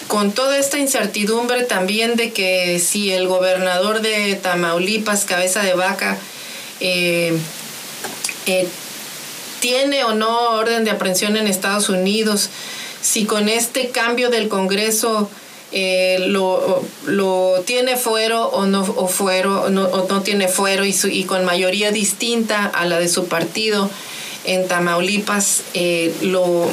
[0.09, 6.19] con toda esta incertidumbre también de que si el gobernador de Tamaulipas, cabeza de vaca,
[6.81, 7.37] eh,
[8.47, 8.69] eh,
[9.61, 12.51] tiene o no orden de aprehensión en Estados Unidos,
[13.03, 15.29] si con este cambio del Congreso
[15.73, 16.83] eh, lo,
[17.65, 21.91] tiene fuero o no, o fuero, no, o no tiene fuero y, y, con mayoría
[21.91, 23.91] distinta a la de su partido
[24.47, 25.63] en Tamaulipas,
[26.23, 26.69] lo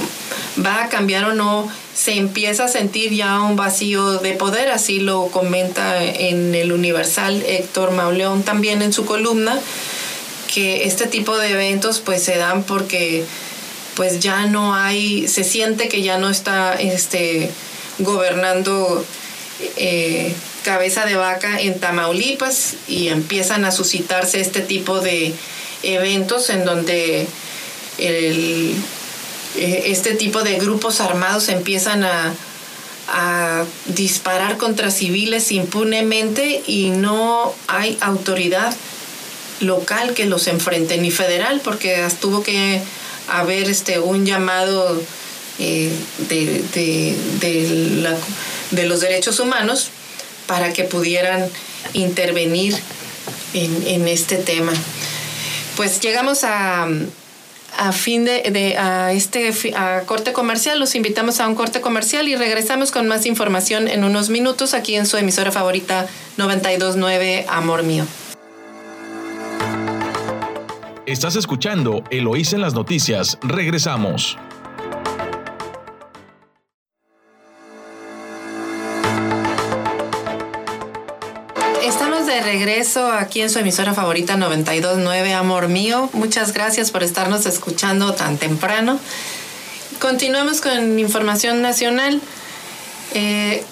[0.64, 5.00] va a cambiar o no se empieza a sentir ya un vacío de poder, así
[5.00, 9.60] lo comenta en el Universal Héctor Mauleón también en su columna,
[10.54, 13.26] que este tipo de eventos pues se dan porque
[13.96, 17.52] pues ya no hay, se siente que ya no está este,
[18.00, 19.06] gobernando
[19.78, 25.34] eh, cabeza de vaca en Tamaulipas y empiezan a suscitarse este tipo de
[25.84, 27.28] eventos en donde
[27.98, 28.76] el
[29.56, 32.34] eh, este tipo de grupos armados empiezan a,
[33.86, 38.74] disparar contra civiles impunemente y no hay autoridad
[39.60, 42.82] local que los enfrente, ni federal, porque tuvo que
[43.28, 45.00] haber este, un llamado
[45.60, 45.92] eh,
[46.30, 46.64] de,
[48.72, 49.90] de, los derechos humanos
[50.48, 51.46] para que pudieran
[51.92, 52.76] intervenir
[53.54, 54.72] en, en este tema.
[55.76, 56.88] Pues llegamos a,
[57.78, 59.52] a fin de, de a este
[60.06, 60.80] corte comercial.
[60.80, 64.96] Los invitamos a un corte comercial y regresamos con más información en unos minutos aquí
[64.96, 66.08] en su emisora favorita
[66.38, 68.06] 929 Amor Mío.
[71.06, 73.38] Estás escuchando Eloís en las noticias.
[73.42, 74.38] Regresamos.
[82.42, 86.10] Regreso aquí en su emisora favorita 929, Amor Mío.
[86.14, 89.00] Muchas gracias por estarnos escuchando tan temprano.
[90.00, 92.22] Continuamos con información nacional.
[93.14, 93.66] Eh,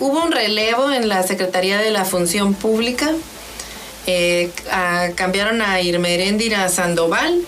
[0.00, 3.12] hubo un relevo en la Secretaría de la Función Pública.
[4.08, 4.50] Eh,
[5.14, 5.80] cambiaron a
[6.68, 7.42] Sandoval.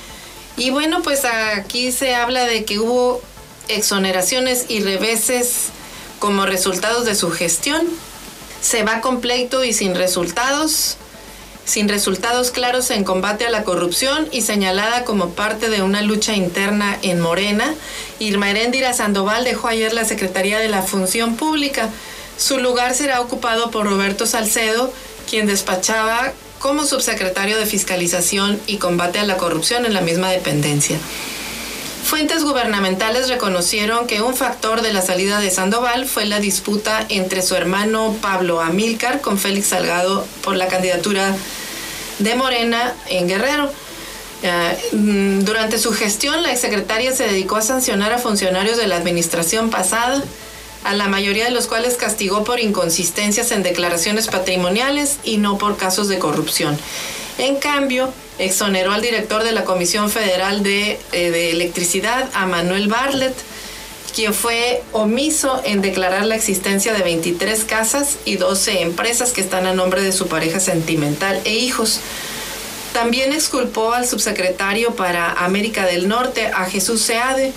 [0.57, 3.21] Y bueno, pues aquí se habla de que hubo
[3.67, 5.71] exoneraciones y reveses
[6.21, 7.87] como resultados de su gestión.
[8.61, 10.97] Se va completo y sin resultados,
[11.65, 16.35] sin resultados claros en combate a la corrupción y señalada como parte de una lucha
[16.35, 17.75] interna en Morena.
[18.19, 21.89] Irma Heréndira Sandoval dejó ayer la Secretaría de la Función Pública.
[22.37, 24.93] Su lugar será ocupado por Roberto Salcedo,
[25.29, 30.99] quien despachaba como subsecretario de Fiscalización y Combate a la Corrupción en la misma dependencia.
[32.09, 37.43] Fuentes gubernamentales reconocieron que un factor de la salida de Sandoval fue la disputa entre
[37.43, 41.37] su hermano Pablo Amílcar con Félix Salgado por la candidatura
[42.19, 43.71] de Morena en Guerrero.
[44.43, 48.97] Eh, mm, durante su gestión, la exsecretaria se dedicó a sancionar a funcionarios de la
[48.97, 50.25] administración pasada,
[50.85, 55.77] a la mayoría de los cuales castigó por inconsistencias en declaraciones patrimoniales y no por
[55.77, 56.79] casos de corrupción.
[57.37, 63.35] En cambio, exoneró al director de la Comisión Federal de, eh, Electricidad, a Manuel Barlet,
[64.15, 69.67] quien fue omiso en declarar la existencia de 23 casas y 12 empresas que están
[69.67, 72.01] a nombre de su pareja sentimental e hijos.
[72.93, 77.53] También exculpó al subsecretario para América del Norte, a Jesús Seade,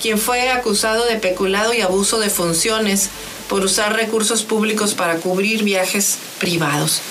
[0.00, 3.10] quien fue acusado de peculado y abuso de funciones
[3.48, 7.02] por usar recursos públicos para cubrir viajes privados.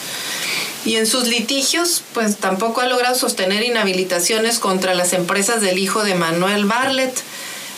[0.86, 6.03] Y en sus litigios, pues tampoco ha logrado sostener inhabilitaciones contra las empresas del hijo
[6.03, 7.13] de Manuel Barlet.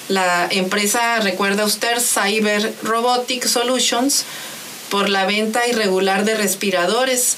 [0.09, 4.25] La empresa, recuerda usted, Cyber Robotic Solutions,
[4.89, 7.37] por la venta irregular de respiradores,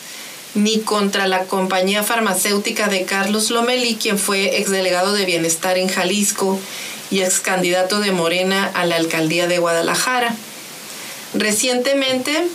[0.55, 6.59] ni contra la compañía farmacéutica de Carlos Lomelí, quien fue exdelegado de Bienestar en Jalisco
[7.09, 10.35] y ex candidato de Morena a la alcaldía de Guadalajara.
[11.33, 12.47] Recientemente,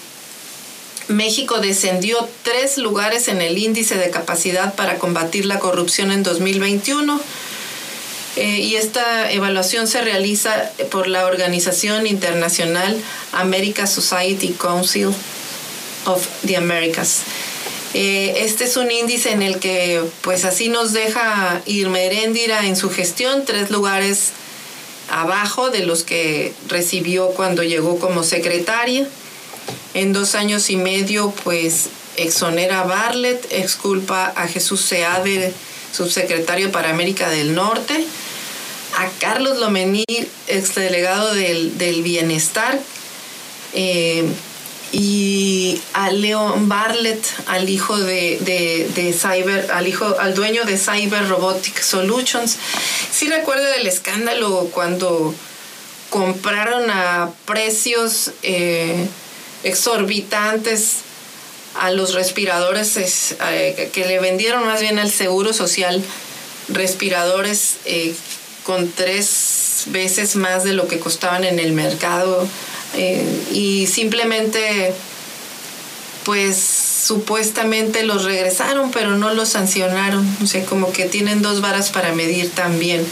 [1.08, 7.20] México descendió tres lugares en el índice de capacidad para combatir la corrupción en 2021.
[8.36, 13.00] Eh, y esta evaluación se realiza por la organización internacional
[13.32, 15.08] America Society Council
[16.04, 17.22] of the Americas.
[17.94, 22.76] Eh, este es un índice en el que pues así nos deja Irma Heréndira en
[22.76, 24.32] su gestión, tres lugares
[25.08, 29.08] abajo de los que recibió cuando llegó como secretaria.
[29.94, 35.52] En dos años y medio, pues exonera a Bartlett, exculpa a Jesús Seade,
[35.92, 38.04] subsecretario para América del Norte,
[38.98, 42.78] a Carlos Lomenil, exdelegado del, del Bienestar,
[43.74, 44.24] eh,
[44.92, 48.38] y a Leon Bartlett, al hijo de,
[48.94, 52.56] de, Cyber, al hijo, al dueño de Cyber Robotic Solutions.
[53.12, 55.34] Sí recuerdo el escándalo cuando
[56.08, 59.06] compraron a precios eh,
[59.66, 60.98] exorbitantes
[61.74, 62.96] a los respiradores
[63.50, 66.02] eh, que le vendieron más bien al Seguro Social
[66.68, 68.14] respiradores eh,
[68.64, 72.46] con tres veces más de lo que costaban en el mercado
[72.94, 74.92] eh, y simplemente
[76.24, 80.26] pues supuestamente los regresaron pero no los sancionaron.
[80.42, 83.04] O sea como que tienen dos varas para medir también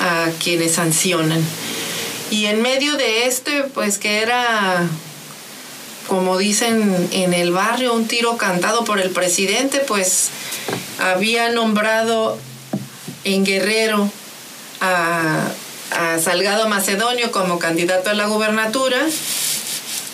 [0.00, 1.42] a quienes sancionan.
[2.30, 4.88] Y en medio de este pues que era
[6.08, 10.30] como dicen en el barrio, un tiro cantado por el presidente, pues
[10.98, 12.38] había nombrado
[13.24, 14.10] en Guerrero
[14.80, 15.48] a,
[16.20, 18.98] Salgado Macedonio como candidato a la gubernatura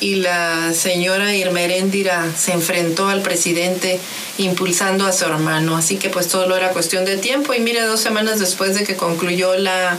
[0.00, 3.98] y la señora Irmeréndira se enfrentó al presidente
[4.36, 5.76] impulsando a su hermano.
[5.76, 8.96] Así que pues todo era cuestión de tiempo y mire, dos semanas después de que
[8.96, 9.96] concluyó la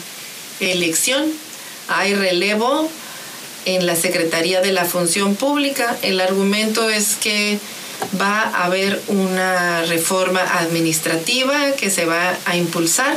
[0.59, 1.31] elección,
[1.87, 2.87] hay relevo
[3.65, 5.97] en la Secretaría de la Función Pública.
[6.01, 7.59] El argumento es que
[8.19, 13.15] va a haber una reforma administrativa que se va a impulsar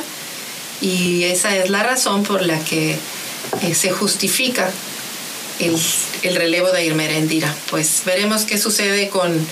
[0.81, 2.99] y esa es la razón por la que
[3.63, 4.71] eh, se justifica
[5.59, 7.55] el, relevo de Irma Erendira.
[7.71, 9.47] Pues veremos qué sucede con,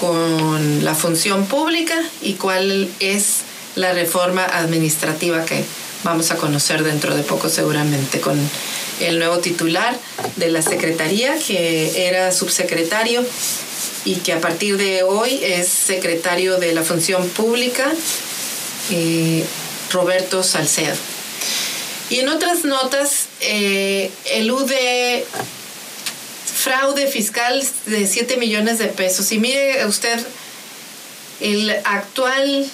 [0.00, 3.42] con la función pública y cuál es
[3.76, 5.64] la reforma administrativa que
[6.02, 8.38] vamos a conocer dentro de poco seguramente con
[9.00, 9.98] el nuevo titular
[10.36, 13.24] de la Secretaría, que era subsecretario
[14.04, 17.92] y que a partir de hoy es secretario de la Función Pública,
[18.90, 19.44] eh,
[19.90, 20.96] Roberto Salcedo.
[22.10, 24.72] Y en otras notas, eh, el UD
[26.58, 29.30] fraude fiscal de 7 millones de pesos.
[29.32, 30.18] Y mire usted,
[31.40, 32.66] el actual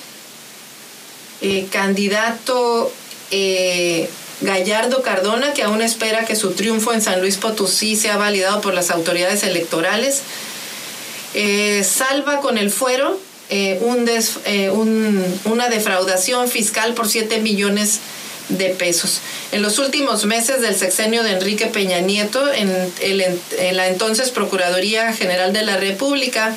[1.42, 2.92] eh, candidato
[3.30, 4.08] eh,
[4.40, 8.74] Gallardo Cardona, que aún espera que su triunfo en San Luis Potosí sea validado por
[8.74, 10.22] las autoridades electorales,
[11.34, 13.18] eh, salva con el fuero
[15.44, 18.00] una defraudación fiscal por 7 millones
[18.48, 19.20] de pesos.
[19.52, 25.52] En los últimos meses del sexenio de Enrique Peña Nieto, en la entonces Procuraduría General
[25.52, 26.54] de la República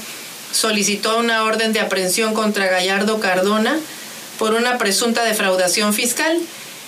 [0.51, 3.77] solicitó una orden de aprehensión contra Gallardo Cardona
[4.39, 6.39] por una presunta defraudación fiscal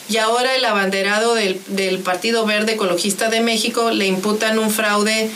[0.09, 5.29] y ahora el abanderado del, Partido Verde Ecologista de México le imputan un fraude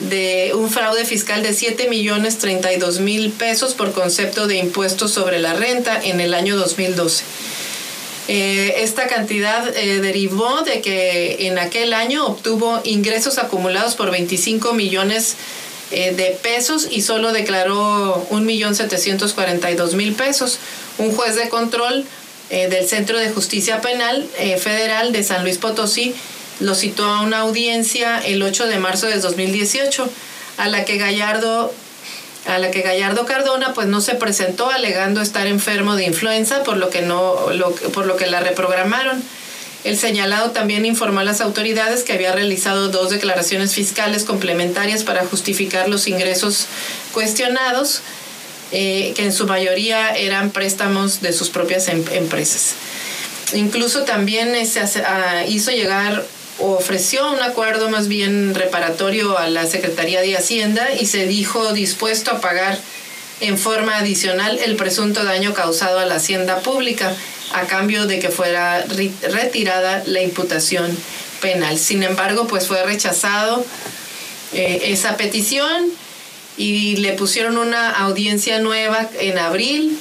[0.00, 5.38] de un fraude fiscal de 7 millones 32 mil pesos por concepto de impuestos sobre
[5.38, 7.24] la renta en el año 2012.
[8.28, 14.74] Eh, esta cantidad eh, derivó de que en aquel año obtuvo ingresos acumulados por 25
[14.74, 15.36] millones
[15.92, 20.58] eh, de pesos y solo declaró 1.742.000 pesos.
[20.98, 22.04] Un juez de control
[22.50, 24.28] del Centro de Justicia Penal
[24.58, 26.14] Federal de San Luis Potosí
[26.60, 30.08] lo citó a una audiencia el 8 de marzo de 2018,
[30.56, 31.72] a la que Gallardo
[32.46, 36.76] a la que Gallardo Cardona pues no se presentó alegando estar enfermo de influenza, por
[36.76, 37.34] lo que no
[37.92, 39.22] por lo que la reprogramaron.
[39.82, 45.24] El señalado también informó a las autoridades que había realizado dos declaraciones fiscales complementarias para
[45.26, 46.66] justificar los ingresos
[47.12, 48.00] cuestionados,
[48.72, 52.74] eh, que en su mayoría eran préstamos de sus propias em-, empresas.
[53.54, 56.24] Incluso también se ah, hizo llegar
[56.58, 62.30] ofreció un acuerdo más bien reparatorio a la Secretaría de Hacienda y se dijo dispuesto
[62.30, 62.78] a pagar
[63.40, 67.14] en forma adicional el presunto daño causado a la hacienda pública
[67.52, 68.84] a cambio de que fuera
[69.30, 70.96] retirada la imputación
[71.40, 71.78] penal.
[71.78, 73.64] Sin embargo, pues fue rechazado
[74.52, 75.90] eh, esa petición
[76.56, 79.98] y le pusieron una audiencia nueva en abril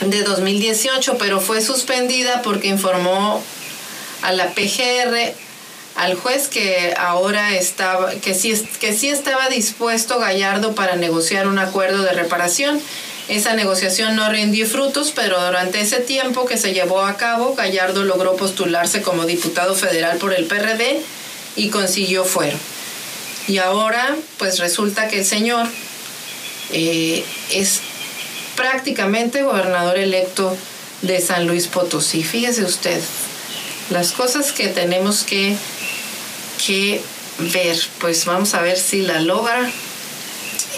[0.00, 3.42] de 2018, pero fue suspendida porque informó
[4.22, 5.34] a la PGR
[5.96, 11.58] al juez que ahora estaba, que sí, que sí estaba dispuesto Gallardo para negociar un
[11.58, 12.80] acuerdo de reparación.
[13.28, 18.04] Esa negociación no rindió frutos, pero durante ese tiempo que se llevó a cabo, Gallardo
[18.04, 21.02] logró postularse como diputado federal por el PRD
[21.56, 22.56] y consiguió fuero.
[23.48, 25.66] Y ahora, pues resulta que el señor
[26.72, 27.80] eh, es
[28.56, 30.56] prácticamente gobernador electo
[31.02, 32.22] de San Luis Potosí.
[32.22, 33.00] Fíjese usted,
[33.90, 35.56] las cosas que tenemos que
[36.58, 37.00] que
[37.52, 37.78] ver.
[38.00, 39.70] Pues vamos a ver si la logra.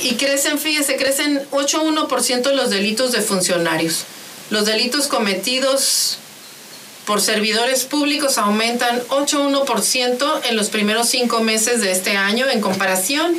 [0.03, 4.05] Y crecen, fíjese, crecen 8,1% los delitos de funcionarios.
[4.51, 6.19] Los delitos cometidos
[7.11, 13.35] por servidores públicos aumentan 8,1% en los primeros cinco meses de este año en comparación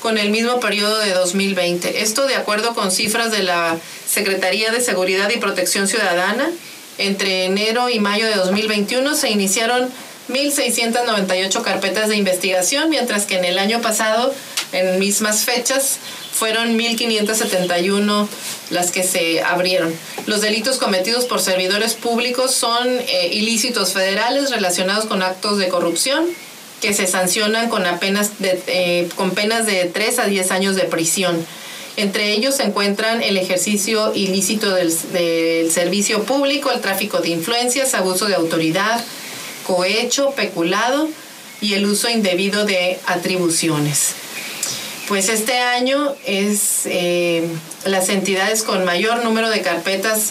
[0.00, 2.00] con el mismo periodo de 2020.
[2.00, 3.76] Esto de acuerdo con cifras de la
[4.08, 6.50] Secretaría de Seguridad y Protección Ciudadana.
[6.96, 9.90] Entre enero y mayo de 2021 se iniciaron
[10.30, 14.32] 1.698 carpetas de investigación, mientras que en el año pasado,
[14.72, 15.98] en mismas fechas,
[16.40, 18.26] fueron 1.571
[18.70, 19.94] las que se abrieron.
[20.24, 26.24] Los delitos cometidos por servidores públicos son eh, ilícitos federales relacionados con actos de corrupción
[26.80, 30.84] que se sancionan con, apenas de, eh, con penas de 3 a 10 años de
[30.84, 31.44] prisión.
[31.98, 37.92] Entre ellos se encuentran el ejercicio ilícito del, del servicio público, el tráfico de influencias,
[37.92, 39.04] abuso de autoridad,
[39.66, 41.06] cohecho, peculado
[41.60, 44.14] y el uso indebido de atribuciones.
[45.10, 47.42] Pues este año es eh,
[47.84, 50.30] las entidades con mayor número de carpetas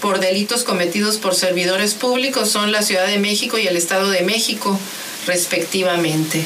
[0.00, 4.22] por delitos cometidos por servidores públicos son la Ciudad de México y el Estado de
[4.22, 4.80] México,
[5.26, 6.42] respectivamente.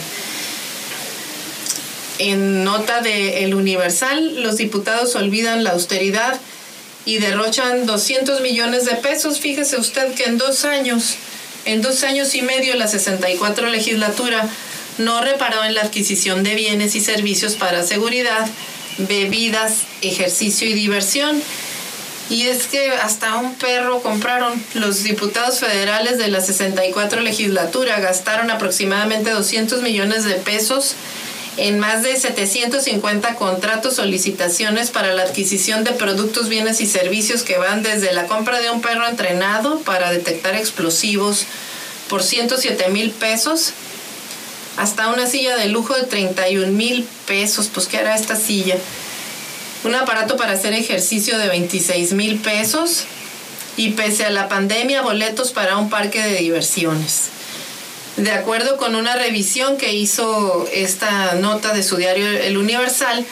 [2.19, 6.37] En nota de El Universal, los diputados olvidan la austeridad
[7.05, 9.39] y derrochan 200 millones de pesos.
[9.39, 11.15] Fíjese usted que en dos años
[11.65, 14.49] en dos años y medio, la 64 legislatura
[14.99, 18.49] no reparó en la adquisición de bienes y servicios para seguridad,
[18.99, 21.43] bebidas, ejercicio y diversión.
[22.31, 24.63] Y es que hasta un perro compraron.
[24.75, 30.95] Los diputados federales de la 64 legislatura gastaron aproximadamente 200 millones de pesos
[31.57, 37.43] en más de 750 contratos o licitaciones para la adquisición de productos, bienes y servicios
[37.43, 41.47] que van desde la compra de un perro entrenado para detectar explosivos
[42.09, 43.73] por 107 mil pesos
[44.79, 47.69] hasta una silla de lujo de 31 mil pesos.
[47.73, 48.77] Pues, ¿qué hará esta silla?
[49.85, 53.05] Un aparato para hacer ejercicio de 26 mil pesos
[53.77, 57.29] y pese a la pandemia, boletos para un parque de diversiones.
[58.17, 63.25] De acuerdo con una revisión que hizo esta nota de su diario El Universal,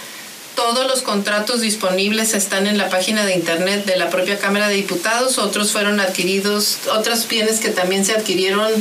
[0.54, 4.76] todos los contratos disponibles están en la página de internet de la propia Cámara de
[4.76, 8.72] Diputados, otros fueron adquiridos, otros bienes que también se adquirieron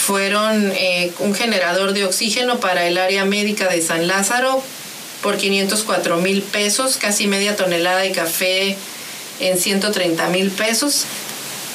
[0.00, 4.62] fueron eh, un generador de oxígeno para el área médica de San Lázaro
[5.22, 8.76] por 504 mil pesos, casi media tonelada de café
[9.40, 11.04] en 130 mil pesos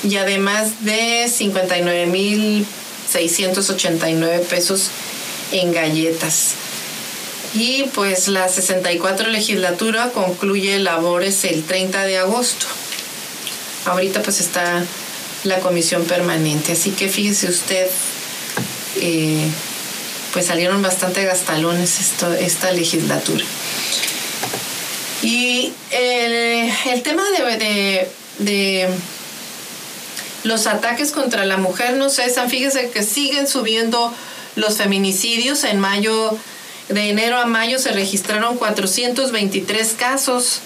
[0.04, 2.66] y además de 59 mil
[3.12, 4.90] 689 pesos
[5.52, 6.56] en galletas.
[7.54, 12.66] Y pues la 64 legislatura concluye labores el 30 de agosto.
[13.86, 14.84] Ahorita pues está
[15.44, 17.88] la comisión permanente, así que fíjese usted,
[18.98, 19.48] eh,
[20.34, 23.44] pues salieron bastante gastalones esto, esta legislatura.
[25.22, 28.08] Y el, tema de,
[28.40, 28.90] de
[30.46, 32.50] los ataques contra la mujer no cesan.
[32.50, 34.14] Fíjese que siguen subiendo
[34.56, 35.64] los feminicidios.
[35.64, 36.38] En mayo,
[36.90, 40.60] de enero a mayo, se registraron 423 casos.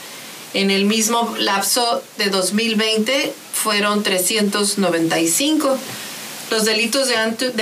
[0.53, 5.77] En el mismo lapso de 2020 fueron 395.
[6.49, 7.15] Los delitos de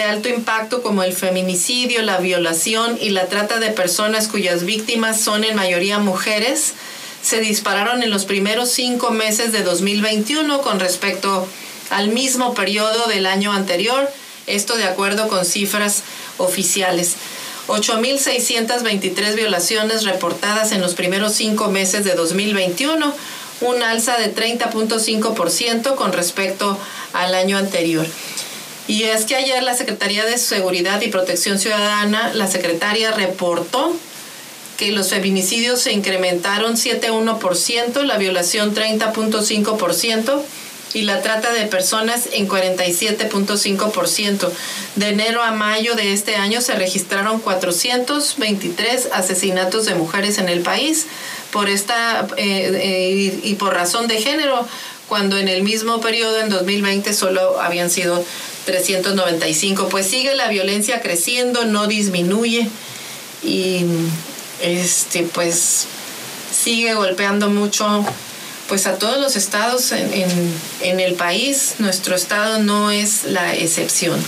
[0.03, 5.43] alto, impacto como el feminicidio, la violación y la trata de personas cuyas víctimas son
[5.43, 6.73] en mayoría mujeres
[7.21, 11.45] se dispararon en los primeros cinco meses de 2021 con respecto
[11.89, 14.09] al mismo periodo del año anterior,
[14.45, 16.03] esto de acuerdo con cifras
[16.37, 17.15] oficiales.
[17.67, 23.13] 8.623 violaciones reportadas en los primeros cinco meses de 2021,
[23.59, 26.77] un alza de 30.5% con respecto
[27.11, 28.07] al año anterior.
[28.87, 33.93] Y es que ayer la Secretaría de Seguridad y Protección Ciudadana, la secretaria reportó
[34.77, 40.41] que los feminicidios se incrementaron 7.1%, la violación 30.5%,
[40.93, 44.49] y la trata de personas en 47.5%.
[44.95, 50.61] De enero a mayo de este año se registraron 423 asesinatos de mujeres en el
[50.61, 51.07] país
[51.51, 54.65] por esta eh, eh, y por razón de género,
[55.07, 58.23] cuando en el mismo periodo en 2020 solo habían sido
[58.67, 59.87] 395.
[59.89, 62.69] Pues sigue la violencia creciendo, no disminuye
[63.41, 63.85] y
[64.61, 65.87] este pues
[66.51, 68.05] sigue golpeando mucho
[68.67, 74.21] pues a todos los estados en, el país, nuestro estado no es la excepción.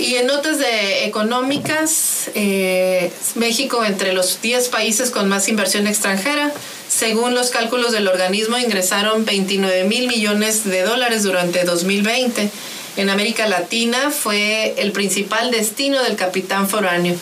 [0.00, 6.52] Y en notas de económicas, eh, México entre los 10 países con más inversión extranjera,
[6.88, 12.50] según los cálculos del organismo, ingresaron 29 mil millones de dólares durante 2020.
[12.96, 17.14] En América Latina fue el principal destino del capitán foráneo.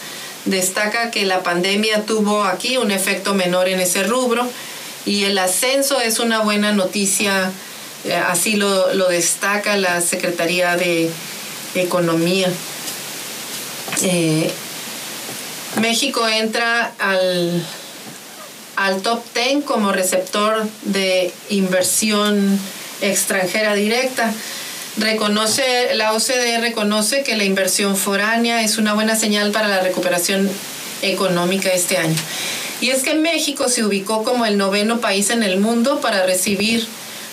[0.45, 4.49] Destaca que la pandemia tuvo aquí un efecto menor en ese rubro
[5.05, 7.51] y el ascenso es una buena noticia,
[8.05, 11.11] eh, así lo, destaca la Secretaría de
[11.75, 12.49] Economía.
[14.03, 14.51] Eh,
[15.81, 17.63] México entra al,
[18.77, 22.59] al top 10 como receptor de inversión
[23.01, 24.33] extranjera directa.
[24.97, 30.51] Reconoce, la OCDE reconoce que la inversión foránea es una buena señal para la recuperación
[31.03, 32.17] económica este año.
[32.81, 36.87] Y es que México se ubicó como el noveno país en el mundo para recibir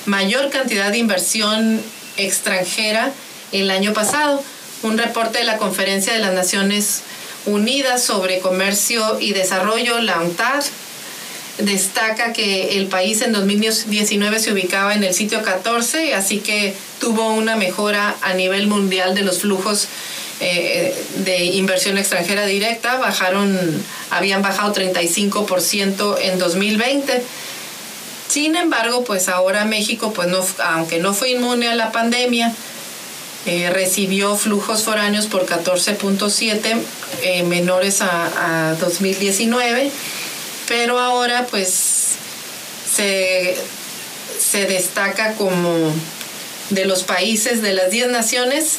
[0.06, 1.82] mayor cantidad de inversión
[2.18, 3.12] extranjera
[3.52, 4.44] el año pasado.
[4.84, 7.02] Un reporte de la Conferencia de las Naciones
[7.46, 10.64] Unidas sobre Comercio y Desarrollo, la UNTAD,
[11.58, 17.30] destaca que el país en 2019 se ubicaba en el sitio 14, así que tuvo
[17.30, 19.88] una mejora a nivel mundial de los flujos
[20.42, 20.94] eh,
[21.24, 23.58] de inversión extranjera directa bajaron,
[24.10, 27.24] habían bajado 35% en 2020.
[28.28, 30.28] Sin embargo, pues ahora México, pues
[30.60, 32.54] aunque no fue inmune a la pandemia,
[33.46, 36.82] eh, recibió flujos foráneos por 14.7
[37.22, 39.92] eh, menores a, a 2019,
[40.68, 42.16] pero ahora pues
[42.92, 43.56] se,
[44.40, 45.94] se destaca como
[46.72, 48.78] de los países de las 10 naciones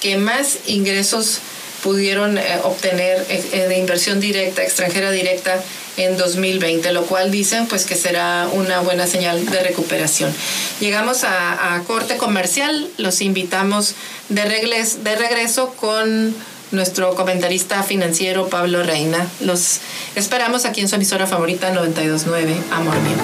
[0.00, 1.40] que más ingresos
[1.82, 5.62] pudieron eh, obtener de inversión directa, extranjera directa
[5.98, 10.32] en 2020, lo cual dicen pues que será una buena señal de recuperación.
[10.80, 13.94] Llegamos a, corte comercial, los invitamos
[14.28, 16.34] de, regreso, de regreso con
[16.70, 19.26] nuestro comentarista financiero Pablo Reina.
[19.40, 19.80] Los
[20.14, 23.16] esperamos aquí en su emisora favorita 929, Amor Mío.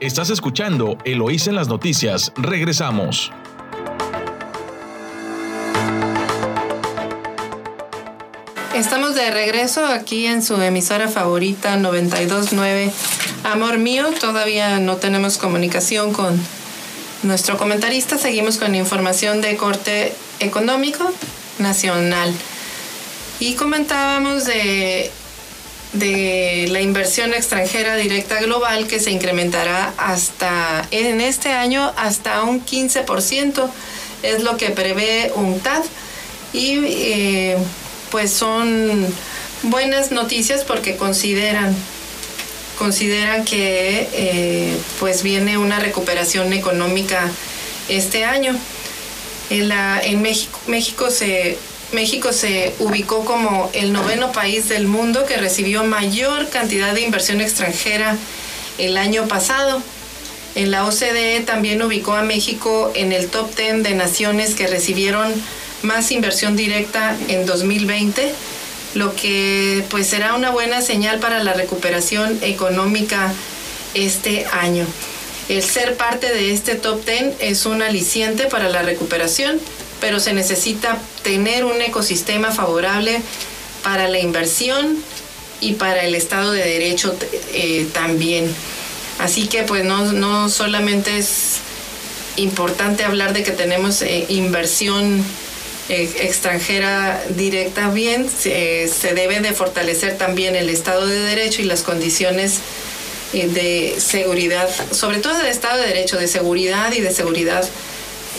[0.00, 2.32] Estás escuchando Eloísa en las noticias.
[2.36, 3.32] Regresamos.
[8.74, 12.92] Estamos de regreso aquí en su emisora favorita 929
[13.42, 14.06] Amor Mío.
[14.20, 16.40] Todavía no tenemos comunicación con
[17.24, 18.16] nuestro comentarista.
[18.16, 21.10] Seguimos con información de corte económico
[21.58, 22.32] nacional.
[23.40, 25.10] Y comentábamos de,
[25.92, 32.64] de la inversión extranjera directa global que se incrementará hasta en este año hasta un
[32.64, 33.68] 15%,
[34.22, 35.82] es lo que prevé UNCTAD.
[36.52, 37.56] Y eh,
[38.10, 39.06] pues son
[39.62, 41.76] buenas noticias porque consideran
[42.80, 47.30] consideran que eh, pues viene una recuperación económica
[47.90, 48.56] este año.
[49.50, 51.58] En, la, en México, México, se,
[51.92, 57.42] México se ubicó como el noveno país del mundo que recibió mayor cantidad de inversión
[57.42, 58.16] extranjera
[58.78, 59.82] el año pasado.
[60.54, 65.34] En la OCDE también ubicó a México en el top 10 de naciones que recibieron
[65.82, 68.32] más inversión directa en 2020
[68.94, 73.32] lo que pues será una buena señal para la recuperación económica
[73.94, 74.86] este año.
[75.48, 79.60] El ser parte de este top 10 es un aliciente para la recuperación,
[80.00, 83.20] pero se necesita tener un ecosistema favorable
[83.82, 84.96] para la inversión
[85.60, 87.16] y para el Estado de Derecho
[87.52, 88.52] eh, también.
[89.18, 91.58] Así que pues no, solamente es
[92.36, 95.24] importante hablar de que tenemos eh, inversión
[95.90, 101.82] eh, extranjera directa bien, se, debe de fortalecer también el Estado de Derecho y las
[101.82, 102.60] condiciones
[103.32, 107.68] eh, de seguridad, sobre todo del Estado de Derecho, de seguridad y de seguridad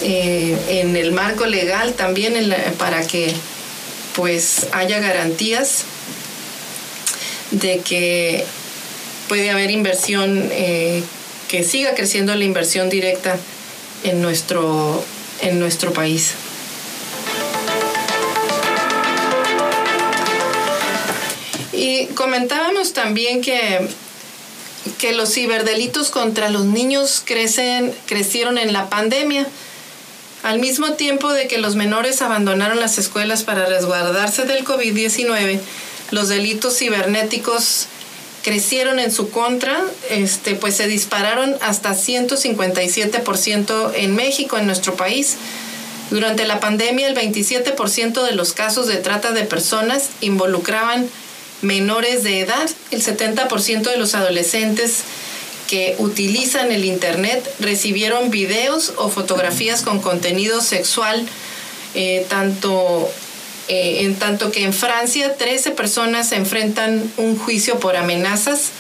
[0.02, 3.34] eh, en el marco legal también para que
[4.16, 5.84] pues haya garantías
[7.52, 8.46] de que
[9.28, 10.50] puede haber inversión,
[11.50, 13.36] que siga creciendo la inversión directa
[14.06, 15.04] en nuestro,
[15.42, 16.34] en nuestro país.
[22.16, 23.88] Comentábamos también que,
[24.98, 29.48] que los ciberdelitos contra los niños crecen, crecieron en la pandemia.
[30.44, 35.60] Al mismo tiempo de que los menores abandonaron las escuelas para resguardarse del COVID-19,
[36.10, 37.88] los delitos cibernéticos
[38.42, 45.38] crecieron en su contra, este, pues se dispararon hasta 157% en México, en nuestro país.
[46.10, 51.10] Durante la pandemia, el 27% de los casos de trata de personas involucraban
[51.62, 52.70] menores de edad.
[52.92, 55.04] El 70% de los adolescentes
[55.72, 61.26] que utilizan el Internet recibieron videos o fotografías con contenido sexual,
[61.96, 63.10] eh, tanto,
[63.70, 68.72] eh, en tanto que en Francia 13 personas enfrentan un juicio por amenazas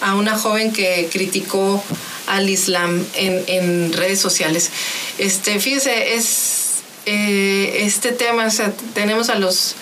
[0.00, 1.82] a una joven que criticó
[2.28, 4.70] al Islam en, redes sociales.
[5.18, 8.46] Este, fíjese, es eh, este tema,
[8.94, 9.74] tenemos a los,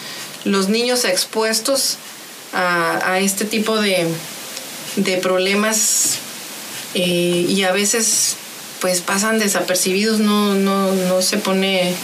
[0.44, 1.98] los niños expuestos
[2.56, 4.08] a, este tipo de,
[5.22, 6.18] problemas
[6.94, 8.36] eh, y a veces
[8.80, 11.94] pues pasan desapercibidos, no, no, se pone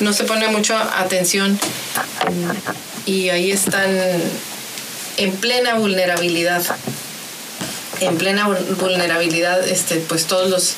[0.00, 1.58] no se pone mucha atención.
[3.06, 3.90] Y ahí están
[5.16, 6.64] en plena vulnerabilidad
[8.00, 8.48] en plena
[8.80, 10.74] vulnerabilidad este pues todos los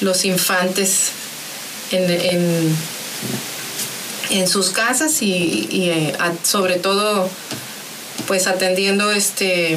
[0.00, 1.10] los infantes
[1.90, 2.76] en,
[4.30, 6.12] en, sus casas y, eh,
[6.42, 7.28] sobre todo
[8.26, 9.76] pues atendiendo este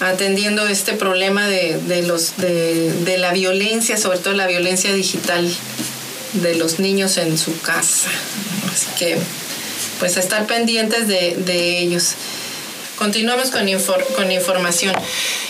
[0.00, 5.50] atendiendo este problema de, los de, la violencia, sobre todo la violencia digital
[6.34, 8.10] de los niños en su casa.
[8.70, 9.16] Así que
[9.98, 12.14] pues estar pendientes de, ellos.
[12.98, 13.66] Continuamos con,
[14.14, 14.94] con información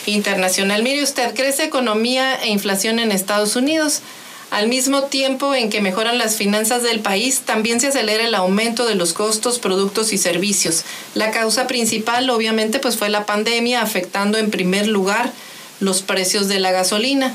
[0.07, 0.83] internacional.
[0.83, 4.03] Mire usted, crece economía e inflación en Estados Unidos.
[4.51, 8.87] Al mismo tiempo en que mejoran las finanzas del país, también se acelera el aumento
[8.87, 10.85] de los costos, productos y servicios.
[11.15, 15.33] La causa principal, obviamente, pues fue la pandemia, afectando en primer lugar
[15.81, 17.35] los precios de la gasolina.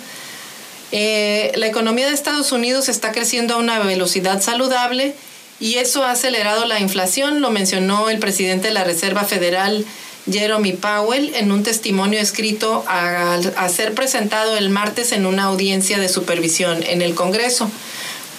[0.93, 5.14] Eh, la economía de Estados Unidos está creciendo a una velocidad saludable
[5.59, 9.86] y eso ha acelerado la inflación, lo mencionó el presidente de la Reserva Federal,
[10.30, 16.09] Jeremy Powell en un testimonio escrito a, ser presentado el martes en una audiencia de
[16.09, 17.69] supervisión en el Congreso.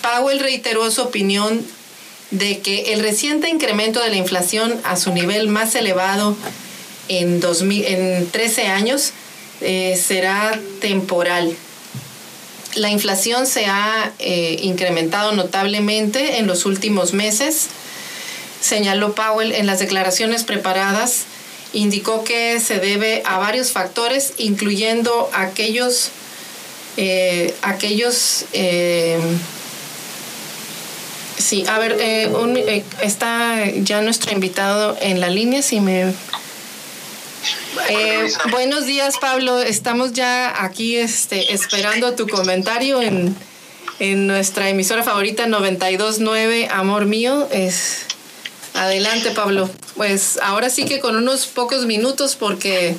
[0.03, 1.65] Powell reiteró su opinión
[2.31, 6.37] de que el reciente incremento de la inflación a su nivel más elevado
[7.09, 9.13] en, 2000, en 13 años
[9.61, 11.55] eh, será temporal.
[12.75, 17.69] La inflación se ha eh, incrementado notablemente en los últimos meses,
[18.61, 21.27] señaló Powell en las declaraciones preparadas
[21.73, 26.11] indicó que se debe a varios factores, incluyendo aquellos,
[26.97, 29.19] eh, aquellos eh,
[31.39, 36.13] sí, a ver, eh, está ya nuestro invitado en la línea, si me...
[38.51, 39.61] buenos días, Pablo.
[39.61, 43.35] Estamos ya aquí este, esperando tu comentario en,
[43.99, 47.49] en nuestra emisora favorita 929 Amor Mío.
[47.51, 48.07] Es
[48.75, 49.69] adelante, Pablo.
[49.97, 52.97] Pues ahora sí que con unos pocos minutos porque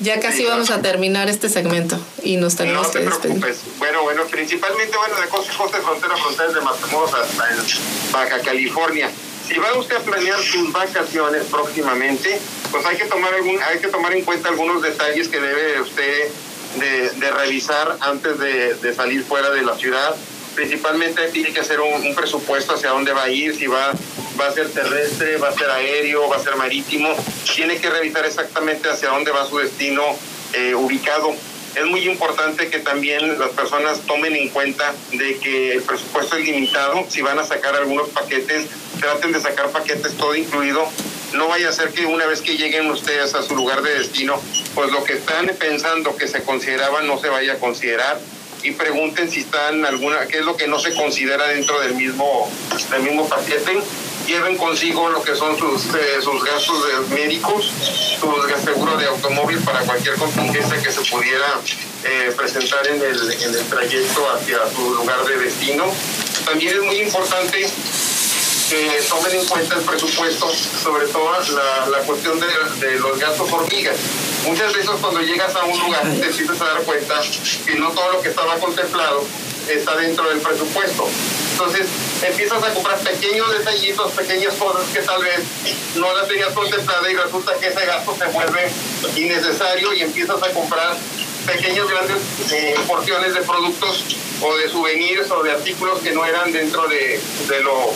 [0.00, 3.60] ya casi vamos a terminar este segmento y nos tenemos no te Preocupes.
[3.78, 9.10] Bueno, bueno, principalmente bueno de costa costa frontera frontera de Matamoros hasta en Baja California.
[9.48, 12.38] Si va usted a planear sus vacaciones próximamente,
[12.70, 16.30] pues hay que tomar algún, hay que tomar en cuenta algunos detalles que debe usted
[16.78, 20.14] de, revisar antes de, salir fuera de la ciudad.
[20.56, 23.92] Principalmente tiene que hacer un, presupuesto hacia dónde va a ir, si va,
[24.40, 27.14] va a ser terrestre, va a ser aéreo, va a ser marítimo.
[27.54, 30.02] Tiene que revisar exactamente hacia dónde va su destino
[30.54, 31.34] eh, ubicado.
[31.74, 36.46] Es muy importante que también las personas tomen en cuenta de que el presupuesto es
[36.46, 37.04] limitado.
[37.10, 38.66] Si van a sacar algunos paquetes,
[38.98, 40.88] traten de sacar paquetes todo incluido
[41.34, 44.40] no vaya a ser que una vez que lleguen ustedes a su lugar de destino,
[44.74, 48.18] pues lo que están pensando que se consideraba no se vaya a considerar
[48.62, 52.50] y pregunten si están alguna, qué es lo que no se considera dentro del mismo,
[52.90, 53.80] del mismo paquete.
[54.26, 57.70] Lleven consigo lo que son sus, eh, sus gastos médicos,
[58.18, 58.26] su
[58.64, 61.60] seguro de automóvil para cualquier contingencia que se pudiera
[62.02, 65.84] eh, presentar en el, en el trayecto hacia su lugar de destino.
[66.44, 67.68] También es muy importante
[68.68, 70.52] que tomen en cuenta el presupuesto,
[70.82, 73.96] sobre todo la, la cuestión de, los gastos hormigas.
[74.46, 77.20] Muchas veces cuando llegas a un lugar te empiezas a dar cuenta
[77.66, 79.24] que no todo lo que estaba contemplado
[79.68, 81.08] está dentro del presupuesto.
[81.52, 81.88] Entonces
[82.22, 85.40] empiezas a comprar pequeños detallitos, pequeñas cosas que tal vez
[85.96, 88.70] no las tenías contempladas y resulta que ese gasto se vuelve
[89.16, 90.96] innecesario y empiezas a comprar
[91.44, 92.18] pequeñas grandes
[92.52, 94.04] eh, porciones de productos
[94.42, 97.92] o de souvenirs o de artículos que no eran dentro de, de, lo,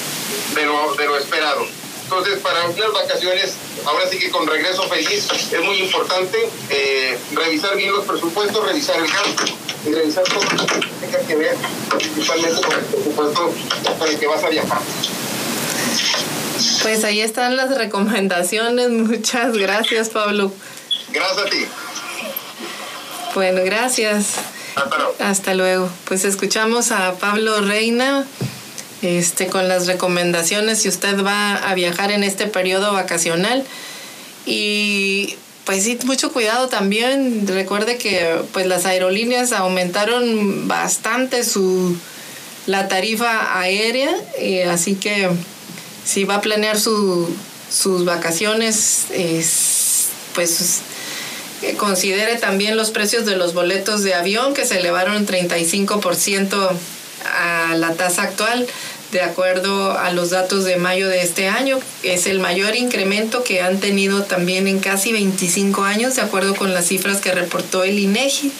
[0.54, 1.79] de, lo, de lo esperado.
[2.10, 3.52] Entonces, para unas vacaciones,
[3.86, 6.38] ahora sí que con regreso feliz, es muy importante
[6.68, 9.44] eh, revisar bien los presupuestos, revisar el gasto
[9.86, 11.56] y revisar todo lo que tenga que ver
[11.88, 13.54] principalmente con el presupuesto
[13.96, 14.80] con el que vas a viajar.
[16.82, 18.90] Pues ahí están las recomendaciones.
[18.90, 20.52] Muchas gracias, Pablo.
[21.12, 21.64] Gracias a ti.
[23.36, 24.34] Bueno, gracias.
[24.74, 25.14] Hasta luego.
[25.20, 25.90] Hasta luego.
[26.06, 28.26] Pues escuchamos a Pablo Reina
[29.02, 33.64] este, con las recomendaciones si usted va a viajar en este periodo vacacional.
[34.46, 37.46] Y pues sí, mucho cuidado también.
[37.46, 41.96] Recuerde que pues las aerolíneas aumentaron bastante su
[42.66, 45.30] la tarifa aérea, y así que
[46.04, 47.28] si va a planear su,
[47.70, 50.82] sus vacaciones, es, pues
[51.76, 56.70] considere también los precios de los boletos de avión que se elevaron 35%
[57.24, 58.66] a la tasa actual
[59.12, 61.78] de acuerdo a los datos de mayo de este año.
[62.02, 66.72] Es el mayor incremento que han tenido también en casi 25 años, de acuerdo con
[66.72, 68.52] las cifras que reportó el INEGI.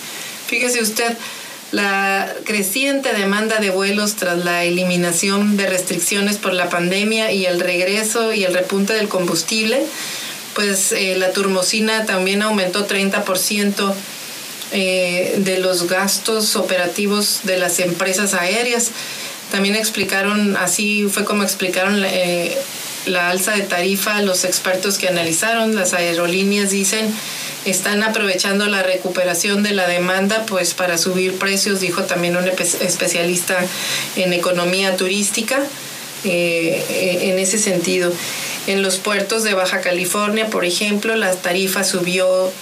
[0.47, 1.17] Fíjese usted,
[1.71, 7.61] la creciente demanda de vuelos tras la eliminación de restricciones por la pandemia y el
[7.61, 9.87] regreso y el repunte del combustible
[10.55, 13.95] pues eh, la turmocina también aumentó 30%
[14.73, 18.91] eh, de los gastos operativos de las empresas aéreas.
[19.51, 22.57] También explicaron, así fue como explicaron eh,
[23.07, 25.75] la alza de tarifa los expertos que analizaron.
[25.75, 27.13] Las aerolíneas dicen
[27.65, 33.59] están aprovechando la recuperación de la demanda pues para subir precios, dijo también un especialista
[34.17, 35.59] en economía turística
[36.25, 38.13] en ese sentido.
[38.67, 42.53] En los puertos de Baja California, por ejemplo, la tarifa subió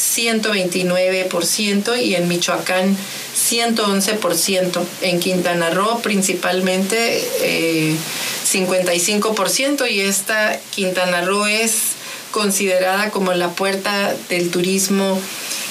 [0.00, 2.96] 129% y en Michoacán
[3.36, 4.82] 111%.
[5.02, 7.22] En Quintana Roo principalmente
[8.50, 11.72] 55% eh, y esta Quintana Roo es
[12.30, 15.20] considerada como la puerta del turismo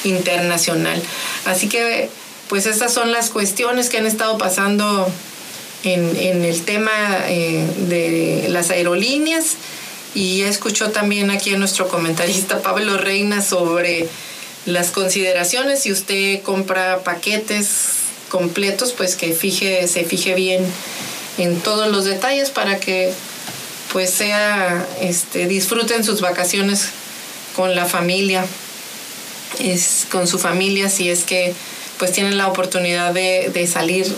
[0.03, 1.01] internacional.
[1.45, 2.09] Así que
[2.47, 5.11] pues estas son las cuestiones que han estado pasando
[5.83, 6.91] en, el tema
[7.27, 9.55] eh, de las aerolíneas
[10.15, 14.07] y escuchó también aquí a nuestro comentarista Pablo Reina sobre
[14.65, 15.81] las consideraciones.
[15.81, 17.69] Si usted compra paquetes
[18.29, 20.65] completos, pues que fije, se fije bien
[21.37, 23.13] en todos los detalles para que
[23.91, 26.89] pues sea, este, disfruten sus vacaciones
[27.55, 28.45] con la familia,
[29.59, 31.55] es, con su familia, si es que
[31.97, 34.15] pues tienen la oportunidad de, de salir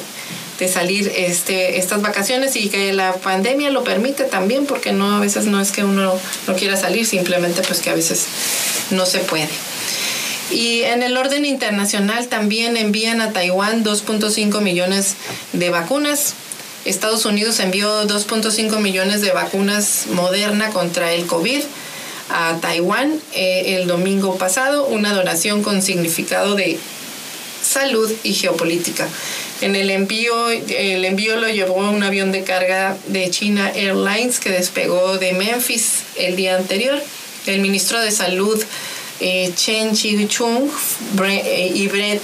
[0.61, 5.19] de salir este, estas vacaciones y que la pandemia lo permite también, porque no a
[5.19, 6.13] veces no es que uno
[6.47, 8.27] no quiera salir, simplemente pues que a veces
[8.91, 9.49] no se puede.
[10.51, 15.15] Y en el orden internacional también envían a Taiwán 2.5 millones
[15.51, 16.35] de vacunas.
[16.85, 21.63] Estados Unidos envió 2.5 millones de vacunas Moderna contra el COVID
[22.29, 26.77] a Taiwán eh, el domingo pasado, una donación con significado de
[27.63, 29.07] salud y geopolítica.
[29.61, 34.49] En el envío, el envío lo llevó un avión de carga de China Airlines que
[34.49, 36.99] despegó de Memphis el día anterior.
[37.45, 38.59] El ministro de Salud
[39.19, 40.67] eh, Chen Chi-chung
[41.23, 42.21] eh, y Brett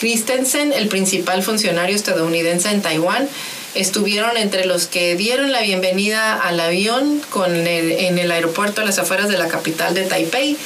[0.00, 3.28] Christensen, el principal funcionario estadounidense en Taiwán,
[3.76, 8.98] estuvieron entre los que dieron la bienvenida al avión con en el aeropuerto a las
[8.98, 10.56] afueras de la capital de Taipei.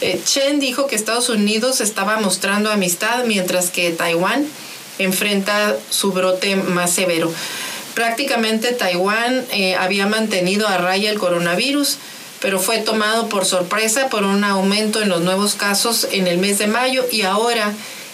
[0.00, 4.46] Eh, Chen dijo que Estados Unidos estaba mostrando amistad mientras que Taiwán
[4.98, 7.32] enfrenta su brote más severo.
[7.94, 11.98] Prácticamente Taiwán eh, había mantenido a raya el coronavirus,
[12.40, 16.58] pero fue tomado por sorpresa por un aumento en los nuevos casos en el mes
[16.58, 17.72] de mayo y ahora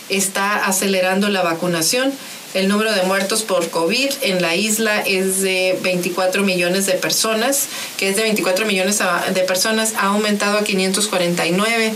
[0.08, 2.12] está acelerando la vacunación.
[2.54, 7.66] El número de muertos por COVID en la isla es de 24 millones de personas,
[7.96, 9.00] que es de 24 millones
[9.34, 11.94] de personas, ha aumentado a 549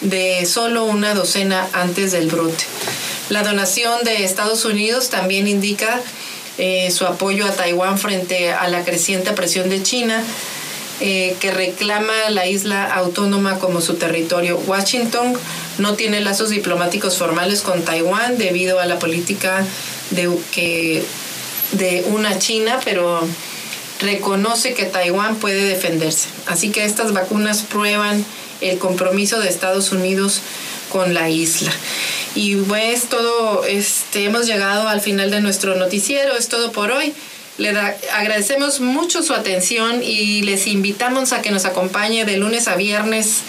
[0.00, 2.64] de solo una docena antes del brote.
[3.30, 6.00] La donación de Estados Unidos también indica
[6.58, 10.22] eh, su apoyo a Taiwán frente a la creciente presión de China
[10.98, 14.58] eh, que reclama la isla autónoma como su territorio.
[14.66, 15.32] Washington
[15.78, 19.64] no tiene lazos diplomáticos formales con Taiwán debido a la política
[20.10, 21.04] de, que,
[21.70, 23.26] de una China, pero
[24.00, 26.28] reconoce que Taiwán puede defenderse.
[26.48, 28.24] Así que estas vacunas prueban
[28.60, 30.42] el compromiso de Estados Unidos
[30.90, 31.72] con la isla.
[32.34, 37.12] Y pues todo, este, hemos llegado al final de nuestro noticiero, es todo por hoy.
[37.58, 42.76] Le agradecemos mucho su atención y les invitamos a que nos acompañe de lunes a
[42.76, 43.40] viernes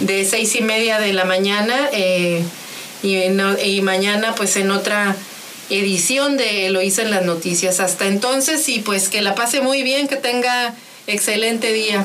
[0.00, 2.42] de seis y media de la mañana eh,
[3.02, 5.16] y, y, mañana pues en otra
[5.70, 7.80] edición de Lo hice en las noticias.
[7.80, 10.74] Hasta entonces y pues que la pase muy bien, que tenga
[11.06, 12.04] excelente día.